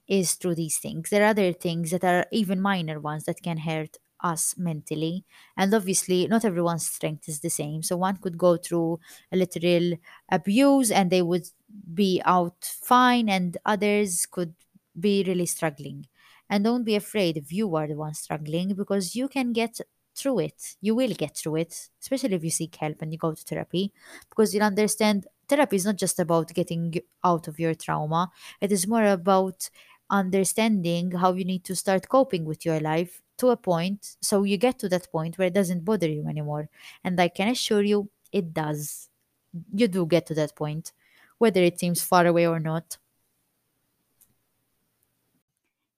is 0.07 0.35
through 0.35 0.55
these 0.55 0.79
things. 0.79 1.09
There 1.09 1.23
are 1.23 1.29
other 1.29 1.53
things 1.53 1.91
that 1.91 2.03
are 2.03 2.27
even 2.31 2.61
minor 2.61 2.99
ones 2.99 3.25
that 3.25 3.43
can 3.43 3.59
hurt 3.59 3.97
us 4.21 4.55
mentally. 4.57 5.25
And 5.57 5.73
obviously, 5.73 6.27
not 6.27 6.45
everyone's 6.45 6.87
strength 6.87 7.29
is 7.29 7.41
the 7.41 7.49
same. 7.49 7.83
So 7.83 7.97
one 7.97 8.17
could 8.17 8.37
go 8.37 8.57
through 8.57 8.99
a 9.31 9.37
literal 9.37 9.97
abuse 10.29 10.91
and 10.91 11.11
they 11.11 11.21
would 11.23 11.47
be 11.93 12.21
out 12.25 12.63
fine 12.63 13.29
and 13.29 13.57
others 13.65 14.25
could 14.25 14.55
be 14.99 15.23
really 15.25 15.45
struggling. 15.45 16.07
And 16.49 16.63
don't 16.63 16.83
be 16.83 16.95
afraid 16.95 17.37
if 17.37 17.51
you 17.51 17.75
are 17.75 17.87
the 17.87 17.95
one 17.95 18.13
struggling 18.13 18.73
because 18.73 19.15
you 19.15 19.27
can 19.27 19.51
get 19.53 19.79
through 20.15 20.39
it. 20.39 20.75
You 20.81 20.95
will 20.95 21.13
get 21.13 21.37
through 21.37 21.57
it, 21.57 21.89
especially 22.01 22.35
if 22.35 22.43
you 22.43 22.49
seek 22.49 22.75
help 22.75 23.01
and 23.01 23.11
you 23.11 23.17
go 23.17 23.33
to 23.33 23.43
therapy 23.43 23.93
because 24.29 24.53
you'll 24.53 24.63
understand 24.63 25.27
therapy 25.47 25.75
is 25.75 25.85
not 25.85 25.97
just 25.97 26.19
about 26.19 26.53
getting 26.53 26.95
out 27.23 27.47
of 27.47 27.59
your 27.59 27.73
trauma, 27.75 28.31
it 28.59 28.71
is 28.71 28.87
more 28.87 29.05
about 29.05 29.69
understanding 30.09 31.11
how 31.11 31.33
you 31.33 31.45
need 31.45 31.63
to 31.65 31.75
start 31.75 32.07
coping 32.09 32.45
with 32.45 32.65
your 32.65 32.79
life 32.79 33.21
to 33.37 33.49
a 33.49 33.57
point 33.57 34.15
so 34.21 34.43
you 34.43 34.57
get 34.57 34.79
to 34.79 34.89
that 34.89 35.11
point 35.11 35.37
where 35.37 35.47
it 35.47 35.53
doesn't 35.53 35.85
bother 35.85 36.09
you 36.09 36.25
anymore. 36.27 36.69
And 37.03 37.19
I 37.19 37.27
can 37.27 37.49
assure 37.49 37.83
you, 37.83 38.09
it 38.31 38.53
does. 38.53 39.09
You 39.73 39.87
do 39.87 40.05
get 40.05 40.25
to 40.27 40.33
that 40.35 40.55
point 40.55 40.91
whether 41.37 41.61
it 41.61 41.79
seems 41.79 42.01
far 42.01 42.25
away 42.25 42.47
or 42.47 42.59
not. 42.59 42.97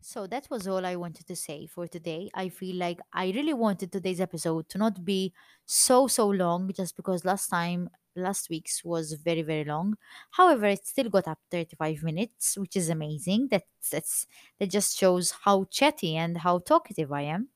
So 0.10 0.26
that 0.26 0.50
was 0.50 0.68
all 0.68 0.88
I 0.88 0.96
wanted 0.96 1.28
to 1.28 1.36
say 1.36 1.68
for 1.68 1.88
today. 1.88 2.32
I 2.34 2.50
feel 2.50 2.78
like 2.78 3.00
I 3.14 3.30
really 3.30 3.54
wanted 3.54 3.92
today's 3.92 4.20
episode 4.20 4.68
to 4.70 4.80
not 4.80 5.06
be 5.06 5.34
so 5.68 6.08
so 6.08 6.28
long 6.28 6.72
just 6.76 6.96
because 6.96 7.26
last 7.26 7.48
time 7.48 7.92
last 8.16 8.50
week's 8.50 8.84
was 8.84 9.14
very 9.14 9.44
very 9.44 9.66
long. 9.66 9.98
However, 10.32 10.66
it 10.66 10.88
still 10.88 11.10
got 11.10 11.28
up 11.28 11.38
35 11.52 12.02
minutes, 12.02 12.58
which 12.58 12.76
is 12.76 12.90
amazing. 12.90 13.50
That's 13.52 13.90
that's 13.92 14.26
that 14.58 14.72
just 14.72 14.98
shows 14.98 15.30
how 15.46 15.66
chatty 15.66 16.16
and 16.16 16.40
how 16.40 16.58
talkative 16.58 17.12
I 17.12 17.22
am. 17.36 17.50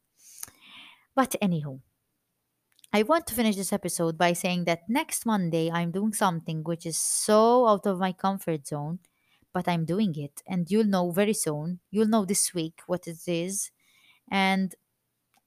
But 1.16 1.36
anywho, 1.42 1.80
I 2.94 3.02
want 3.02 3.26
to 3.26 3.34
finish 3.34 3.56
this 3.56 3.74
episode 3.74 4.16
by 4.16 4.34
saying 4.34 4.66
that 4.66 4.88
next 4.88 5.26
Monday 5.26 5.72
I'm 5.72 5.90
doing 5.90 6.14
something 6.14 6.62
which 6.64 6.86
is 6.86 6.98
so 6.98 7.66
out 7.66 7.88
of 7.88 7.98
my 7.98 8.12
comfort 8.12 8.68
zone, 8.68 9.00
but 9.54 9.68
I'm 9.68 9.86
doing 9.86 10.16
it. 10.18 10.42
And 10.48 10.70
you'll 10.70 10.86
know 10.86 11.12
very 11.12 11.34
soon. 11.34 11.80
You'll 11.92 12.08
know 12.08 12.26
this 12.26 12.54
week 12.54 12.82
what 12.88 13.08
it 13.08 13.20
is. 13.28 13.72
And 14.32 14.76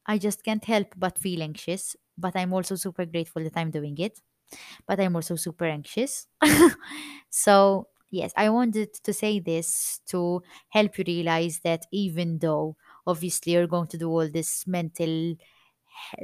I 0.06 0.18
just 0.18 0.44
can't 0.44 0.64
help 0.64 0.94
but 0.96 1.18
feel 1.18 1.42
anxious. 1.42 1.96
But 2.18 2.36
I'm 2.36 2.52
also 2.52 2.76
super 2.76 3.06
grateful 3.06 3.42
that 3.44 3.56
I'm 3.56 3.70
doing 3.70 3.98
it. 3.98 4.20
But 4.86 5.00
I'm 5.00 5.16
also 5.16 5.36
super 5.36 5.66
anxious. 5.66 6.28
so, 7.30 7.88
yes, 8.10 8.32
I 8.36 8.50
wanted 8.50 8.94
to 9.04 9.12
say 9.12 9.40
this 9.40 10.00
to 10.08 10.42
help 10.70 10.98
you 10.98 11.04
realize 11.06 11.60
that 11.64 11.86
even 11.92 12.38
though 12.38 12.76
obviously 13.06 13.52
you're 13.54 13.66
going 13.68 13.88
to 13.88 13.98
do 13.98 14.10
all 14.10 14.28
this 14.30 14.66
mental 14.66 15.36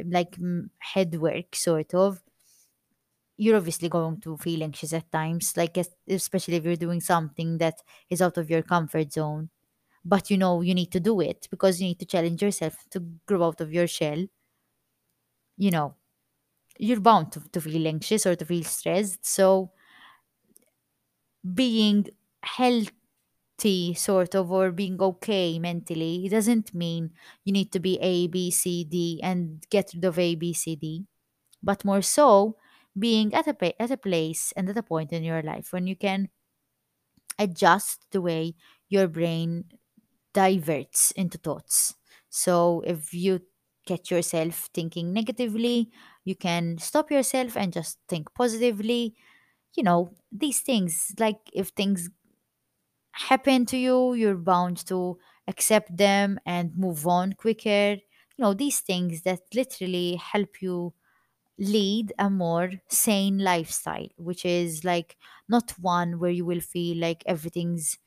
like 0.06 0.36
head 0.78 1.14
work 1.16 1.54
sort 1.54 1.94
of 1.94 2.22
you're 3.36 3.56
obviously 3.56 3.88
going 3.88 4.20
to 4.20 4.36
feel 4.36 4.62
anxious 4.62 4.92
at 4.92 5.10
times 5.12 5.56
like 5.56 5.76
es- 5.78 5.94
especially 6.08 6.56
if 6.56 6.64
you're 6.64 6.76
doing 6.76 7.00
something 7.00 7.58
that 7.58 7.82
is 8.10 8.22
out 8.22 8.38
of 8.38 8.50
your 8.50 8.62
comfort 8.62 9.12
zone. 9.12 9.50
But 10.04 10.30
you 10.30 10.38
know 10.38 10.62
you 10.62 10.74
need 10.74 10.92
to 10.92 11.00
do 11.00 11.20
it 11.20 11.48
because 11.50 11.80
you 11.80 11.88
need 11.88 12.00
to 12.00 12.06
challenge 12.06 12.42
yourself 12.42 12.76
to 12.90 13.00
grow 13.26 13.44
out 13.44 13.60
of 13.60 13.72
your 13.72 13.86
shell. 13.88 14.26
You 15.56 15.70
know 15.70 15.94
you're 16.78 17.00
bound 17.00 17.32
to, 17.32 17.40
to 17.52 17.60
feel 17.60 17.86
anxious 17.88 18.26
or 18.26 18.36
to 18.36 18.44
feel 18.46 18.64
stressed. 18.64 19.26
So 19.26 19.72
being 21.54 22.06
healthy 22.42 23.94
sort 23.94 24.34
of 24.34 24.50
or 24.50 24.70
being 24.72 25.00
okay 25.00 25.58
mentally 25.58 26.26
it 26.26 26.30
doesn't 26.30 26.74
mean 26.74 27.10
you 27.44 27.52
need 27.52 27.70
to 27.72 27.80
be 27.80 27.98
a 28.00 28.26
b 28.28 28.50
c 28.50 28.84
d 28.84 29.20
and 29.22 29.64
get 29.70 29.92
rid 29.94 30.04
of 30.04 30.18
a 30.18 30.34
b 30.34 30.52
c 30.52 30.76
d. 30.76 31.06
But 31.62 31.84
more 31.84 32.02
so 32.02 32.56
being 32.98 33.34
at 33.34 33.46
a 33.46 33.82
at 33.82 33.90
a 33.90 33.96
place 33.96 34.52
and 34.56 34.68
at 34.68 34.76
a 34.76 34.82
point 34.82 35.12
in 35.12 35.22
your 35.24 35.42
life 35.42 35.72
when 35.72 35.86
you 35.86 35.96
can 35.96 36.28
adjust 37.38 38.06
the 38.10 38.20
way 38.20 38.54
your 38.88 39.08
brain 39.08 39.64
diverts 40.34 41.10
into 41.12 41.38
thoughts. 41.38 41.94
So 42.30 42.82
if 42.86 43.14
you 43.14 43.42
catch 43.86 44.10
yourself 44.10 44.70
thinking 44.74 45.12
negatively, 45.12 45.90
you 46.24 46.36
can 46.36 46.78
stop 46.78 47.10
yourself 47.10 47.56
and 47.56 47.72
just 47.72 47.98
think 48.08 48.34
positively. 48.34 49.16
You 49.76 49.84
know, 49.84 50.14
these 50.32 50.60
things, 50.60 51.14
like 51.18 51.38
if 51.54 51.68
things 51.70 52.10
happen 53.12 53.66
to 53.66 53.76
you, 53.76 54.14
you're 54.14 54.36
bound 54.36 54.78
to 54.86 55.18
accept 55.48 55.96
them 55.96 56.38
and 56.46 56.76
move 56.76 57.06
on 57.06 57.32
quicker. 57.34 57.92
You 58.36 58.38
know, 58.44 58.54
these 58.54 58.80
things 58.80 59.22
that 59.22 59.40
literally 59.54 60.16
help 60.16 60.62
you 60.62 60.94
lead 61.62 62.12
a 62.18 62.30
more 62.30 62.72
sane 62.88 63.38
lifestyle, 63.38 64.08
which 64.18 64.44
is 64.44 64.84
like 64.84 65.16
not 65.48 65.72
one 65.80 66.18
where 66.20 66.30
you 66.30 66.44
will 66.46 66.60
feel 66.60 66.98
like 66.98 67.22
everything's 67.26 67.98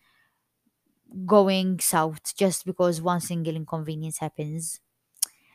going 1.25 1.79
south 1.79 2.35
just 2.35 2.65
because 2.65 3.01
one 3.01 3.21
single 3.21 3.55
inconvenience 3.55 4.19
happens. 4.19 4.79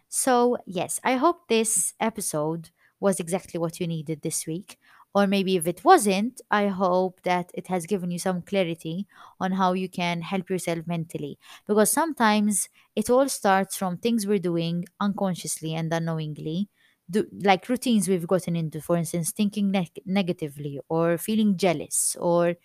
So, 0.08 0.58
yes, 0.66 1.00
I 1.04 1.16
hope 1.16 1.48
this 1.48 1.94
episode 2.00 2.70
was 3.00 3.20
exactly 3.20 3.58
what 3.60 3.80
you 3.80 3.86
needed 3.88 4.22
this 4.22 4.46
week. 4.46 4.78
Or 5.14 5.26
maybe 5.26 5.56
if 5.56 5.66
it 5.66 5.84
wasn't, 5.84 6.40
I 6.50 6.68
hope 6.68 7.22
that 7.22 7.50
it 7.54 7.68
has 7.68 7.86
given 7.86 8.10
you 8.10 8.18
some 8.18 8.42
clarity 8.42 9.06
on 9.40 9.52
how 9.52 9.72
you 9.74 9.88
can 9.88 10.22
help 10.22 10.50
yourself 10.50 10.86
mentally. 10.86 11.38
Because 11.66 11.92
sometimes 11.92 12.68
it 12.96 13.10
all 13.10 13.28
starts 13.28 13.76
from 13.76 13.98
things 13.98 14.26
we're 14.26 14.38
doing 14.38 14.86
unconsciously 15.00 15.74
and 15.74 15.92
unknowingly. 15.92 16.68
Do, 17.10 17.26
like 17.42 17.68
routines 17.68 18.08
we've 18.08 18.26
gotten 18.26 18.54
into, 18.56 18.80
for 18.80 18.96
instance, 18.96 19.32
thinking 19.32 19.70
neg- 19.72 20.00
negatively 20.06 20.80
or 20.88 21.18
feeling 21.18 21.56
jealous 21.56 22.16
or 22.20 22.56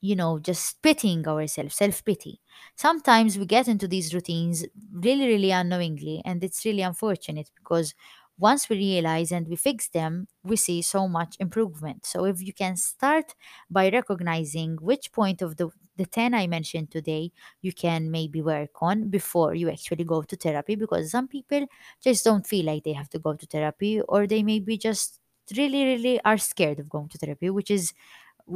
you 0.00 0.16
know, 0.16 0.38
just 0.38 0.82
pitying 0.82 1.26
ourselves, 1.28 1.76
self 1.76 2.04
pity. 2.04 2.40
Sometimes 2.76 3.38
we 3.38 3.46
get 3.46 3.68
into 3.68 3.86
these 3.86 4.12
routines 4.14 4.64
really, 4.92 5.26
really 5.28 5.50
unknowingly, 5.52 6.22
and 6.24 6.42
it's 6.42 6.64
really 6.64 6.82
unfortunate 6.82 7.50
because 7.56 7.94
once 8.38 8.68
we 8.68 8.76
realize 8.76 9.30
and 9.30 9.46
we 9.46 9.54
fix 9.54 9.88
them, 9.88 10.26
we 10.42 10.56
see 10.56 10.82
so 10.82 11.06
much 11.06 11.36
improvement. 11.38 12.04
So, 12.04 12.24
if 12.24 12.42
you 12.42 12.52
can 12.52 12.76
start 12.76 13.34
by 13.70 13.90
recognizing 13.90 14.76
which 14.80 15.12
point 15.12 15.40
of 15.40 15.56
the 15.56 15.68
the 15.96 16.06
10 16.06 16.34
I 16.34 16.46
mentioned 16.46 16.90
today 16.90 17.32
you 17.60 17.72
can 17.72 18.10
maybe 18.10 18.42
work 18.42 18.70
on 18.82 19.08
before 19.08 19.54
you 19.54 19.70
actually 19.70 20.04
go 20.04 20.22
to 20.22 20.36
therapy 20.36 20.74
because 20.74 21.10
some 21.10 21.28
people 21.28 21.66
just 22.02 22.24
don't 22.24 22.46
feel 22.46 22.66
like 22.66 22.84
they 22.84 22.92
have 22.94 23.10
to 23.10 23.18
go 23.18 23.34
to 23.34 23.46
therapy 23.46 24.00
or 24.02 24.26
they 24.26 24.42
maybe 24.42 24.78
just 24.78 25.20
really 25.56 25.84
really 25.84 26.20
are 26.24 26.38
scared 26.38 26.78
of 26.80 26.88
going 26.88 27.08
to 27.08 27.18
therapy 27.18 27.50
which 27.50 27.70
is 27.70 27.92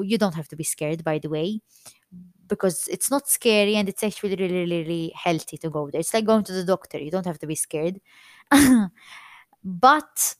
you 0.03 0.19
don't 0.19 0.35
have 0.35 0.49
to 0.49 0.57
be 0.57 0.65
scared 0.65 1.05
by 1.05 1.19
the 1.19 1.29
way 1.31 1.61
because 2.49 2.89
it's 2.89 3.11
not 3.11 3.29
scary 3.29 3.77
and 3.77 3.89
it's 3.89 4.03
actually 4.03 4.37
really 4.37 4.53
really 4.55 4.79
really 4.83 5.13
healthy 5.17 5.57
to 5.59 5.71
go 5.71 5.91
there. 5.91 6.01
It's 6.01 6.15
like 6.15 6.25
going 6.27 6.45
to 6.45 6.53
the 6.53 6.65
doctor 6.65 6.99
you 6.99 7.11
don't 7.11 7.27
have 7.27 7.39
to 7.41 7.47
be 7.47 7.55
scared. 7.57 8.01
But 9.65 10.37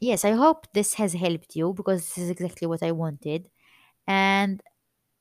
yes 0.00 0.24
i 0.24 0.32
hope 0.32 0.66
this 0.74 0.94
has 0.94 1.12
helped 1.14 1.56
you 1.56 1.72
because 1.74 2.00
this 2.06 2.18
is 2.18 2.30
exactly 2.30 2.66
what 2.66 2.82
i 2.82 2.92
wanted. 2.92 3.48
And 4.06 4.62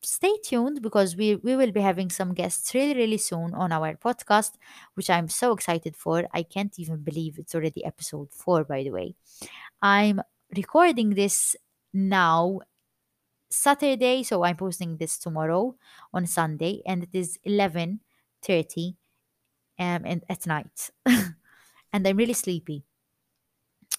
stay 0.04 0.36
tuned 0.44 0.82
because 0.82 1.16
we, 1.16 1.36
we 1.38 1.56
will 1.56 1.72
be 1.72 1.82
having 1.82 2.10
some 2.10 2.34
guests 2.34 2.74
really 2.74 2.96
really 2.96 3.18
soon 3.18 3.54
on 3.54 3.72
our 3.72 3.96
podcast 3.96 4.54
which 4.96 5.10
i'm 5.10 5.30
so 5.30 5.52
excited 5.54 5.96
for. 5.96 6.26
I 6.34 6.44
can't 6.44 6.78
even 6.80 6.98
believe 7.04 7.38
it's 7.40 7.56
already 7.56 7.86
episode 7.86 8.32
4 8.32 8.64
by 8.66 8.84
the 8.84 8.92
way. 8.92 9.16
I'm 9.82 10.22
recording 10.56 11.12
this 11.12 11.56
now 11.94 12.62
Saturday, 13.50 14.24
so 14.24 14.44
I'm 14.44 14.58
posting 14.58 14.98
this 14.98 15.18
tomorrow 15.20 15.76
on 16.14 16.26
Sunday, 16.26 16.82
and 16.86 17.04
it 17.04 17.10
is 17.14 17.38
eleven 17.44 18.00
thirty 18.42 18.98
um 19.80 20.04
and 20.06 20.24
at 20.30 20.48
night, 20.48 20.92
and 21.06 22.08
I'm 22.08 22.18
really 22.18 22.34
sleepy. 22.34 22.86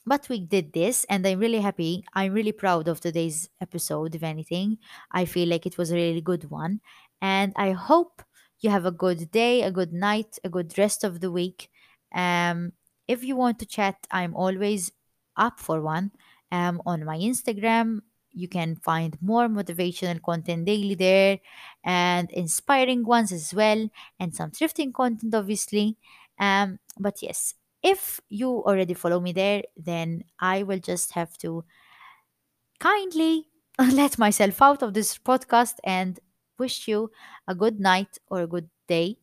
But 0.05 0.29
we 0.29 0.41
did 0.41 0.73
this, 0.73 1.05
and 1.09 1.27
I'm 1.27 1.39
really 1.39 1.61
happy. 1.61 2.05
I'm 2.15 2.33
really 2.33 2.53
proud 2.53 2.89
of 2.89 3.01
today's 3.01 3.49
episode. 3.61 4.15
If 4.15 4.23
anything, 4.23 4.79
I 5.13 5.25
feel 5.27 5.49
like 5.49 5.65
it 5.67 5.79
was 5.79 5.93
a 5.93 5.97
really 5.97 6.21
good 6.21 6.51
one, 6.51 6.81
and 7.21 7.53
I 7.57 7.71
hope 7.73 8.23
you 8.61 8.71
have 8.71 8.85
a 8.85 8.91
good 8.91 9.31
day, 9.31 9.63
a 9.63 9.71
good 9.71 9.93
night, 9.93 10.39
a 10.45 10.49
good 10.49 10.77
rest 10.77 11.05
of 11.05 11.21
the 11.21 11.31
week. 11.31 11.71
Um, 12.15 12.73
if 13.07 13.23
you 13.23 13.37
want 13.37 13.59
to 13.61 13.67
chat, 13.67 13.97
I'm 14.11 14.35
always 14.35 14.91
up 15.37 15.61
for 15.61 15.81
one. 15.81 16.11
Um, 16.51 16.83
on 16.85 17.05
my 17.05 17.17
Instagram, 17.19 18.01
you 18.33 18.49
can 18.49 18.77
find 18.77 19.17
more 19.21 19.49
motivational 19.49 20.21
content 20.21 20.65
daily 20.67 20.95
there, 20.97 21.39
and 21.85 22.31
inspiring 22.33 23.05
ones 23.05 23.31
as 23.33 23.55
well, 23.55 23.89
and 24.19 24.35
some 24.35 24.51
thrifting 24.51 24.93
content, 24.93 25.35
obviously. 25.35 25.97
Um, 26.39 26.79
but 26.99 27.23
yes, 27.23 27.55
if 27.83 28.20
you 28.28 28.49
already 28.64 28.95
follow 28.95 29.20
me 29.20 29.33
there, 29.33 29.62
then 29.76 30.24
I 30.41 30.62
will 30.62 30.78
just 30.78 31.12
have 31.12 31.37
to 31.39 31.64
kindly 32.80 33.49
let 33.93 34.18
myself 34.18 34.61
out 34.62 34.83
of 34.83 34.95
this 34.95 35.18
podcast 35.18 35.74
and 35.85 36.18
wish 36.59 36.87
you 36.89 37.11
a 37.49 37.55
good 37.55 37.80
night 37.80 38.18
or 38.28 38.43
a 38.43 38.47
good 38.47 38.68
day. 38.89 39.18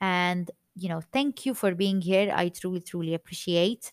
And, 0.00 0.50
you 0.76 0.88
know, 0.88 1.00
thank 1.12 1.46
you 1.46 1.54
for 1.54 1.74
being 1.74 2.00
here. 2.00 2.32
I 2.34 2.48
truly, 2.50 2.80
truly 2.80 3.14
appreciate. 3.14 3.92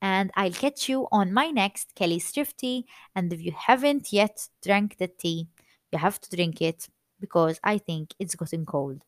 And 0.00 0.30
I'll 0.34 0.50
catch 0.52 0.88
you 0.88 1.06
on 1.12 1.32
my 1.32 1.50
next 1.50 1.94
Kelly's 1.94 2.30
Thrifty. 2.30 2.86
And 3.14 3.32
if 3.32 3.40
you 3.40 3.52
haven't 3.56 4.12
yet 4.12 4.48
drank 4.62 4.96
the 4.98 5.08
tea, 5.08 5.48
you 5.92 5.98
have 5.98 6.20
to 6.20 6.34
drink 6.34 6.60
it 6.60 6.88
because 7.20 7.60
I 7.62 7.78
think 7.78 8.14
it's 8.18 8.34
gotten 8.34 8.66
cold. 8.66 9.04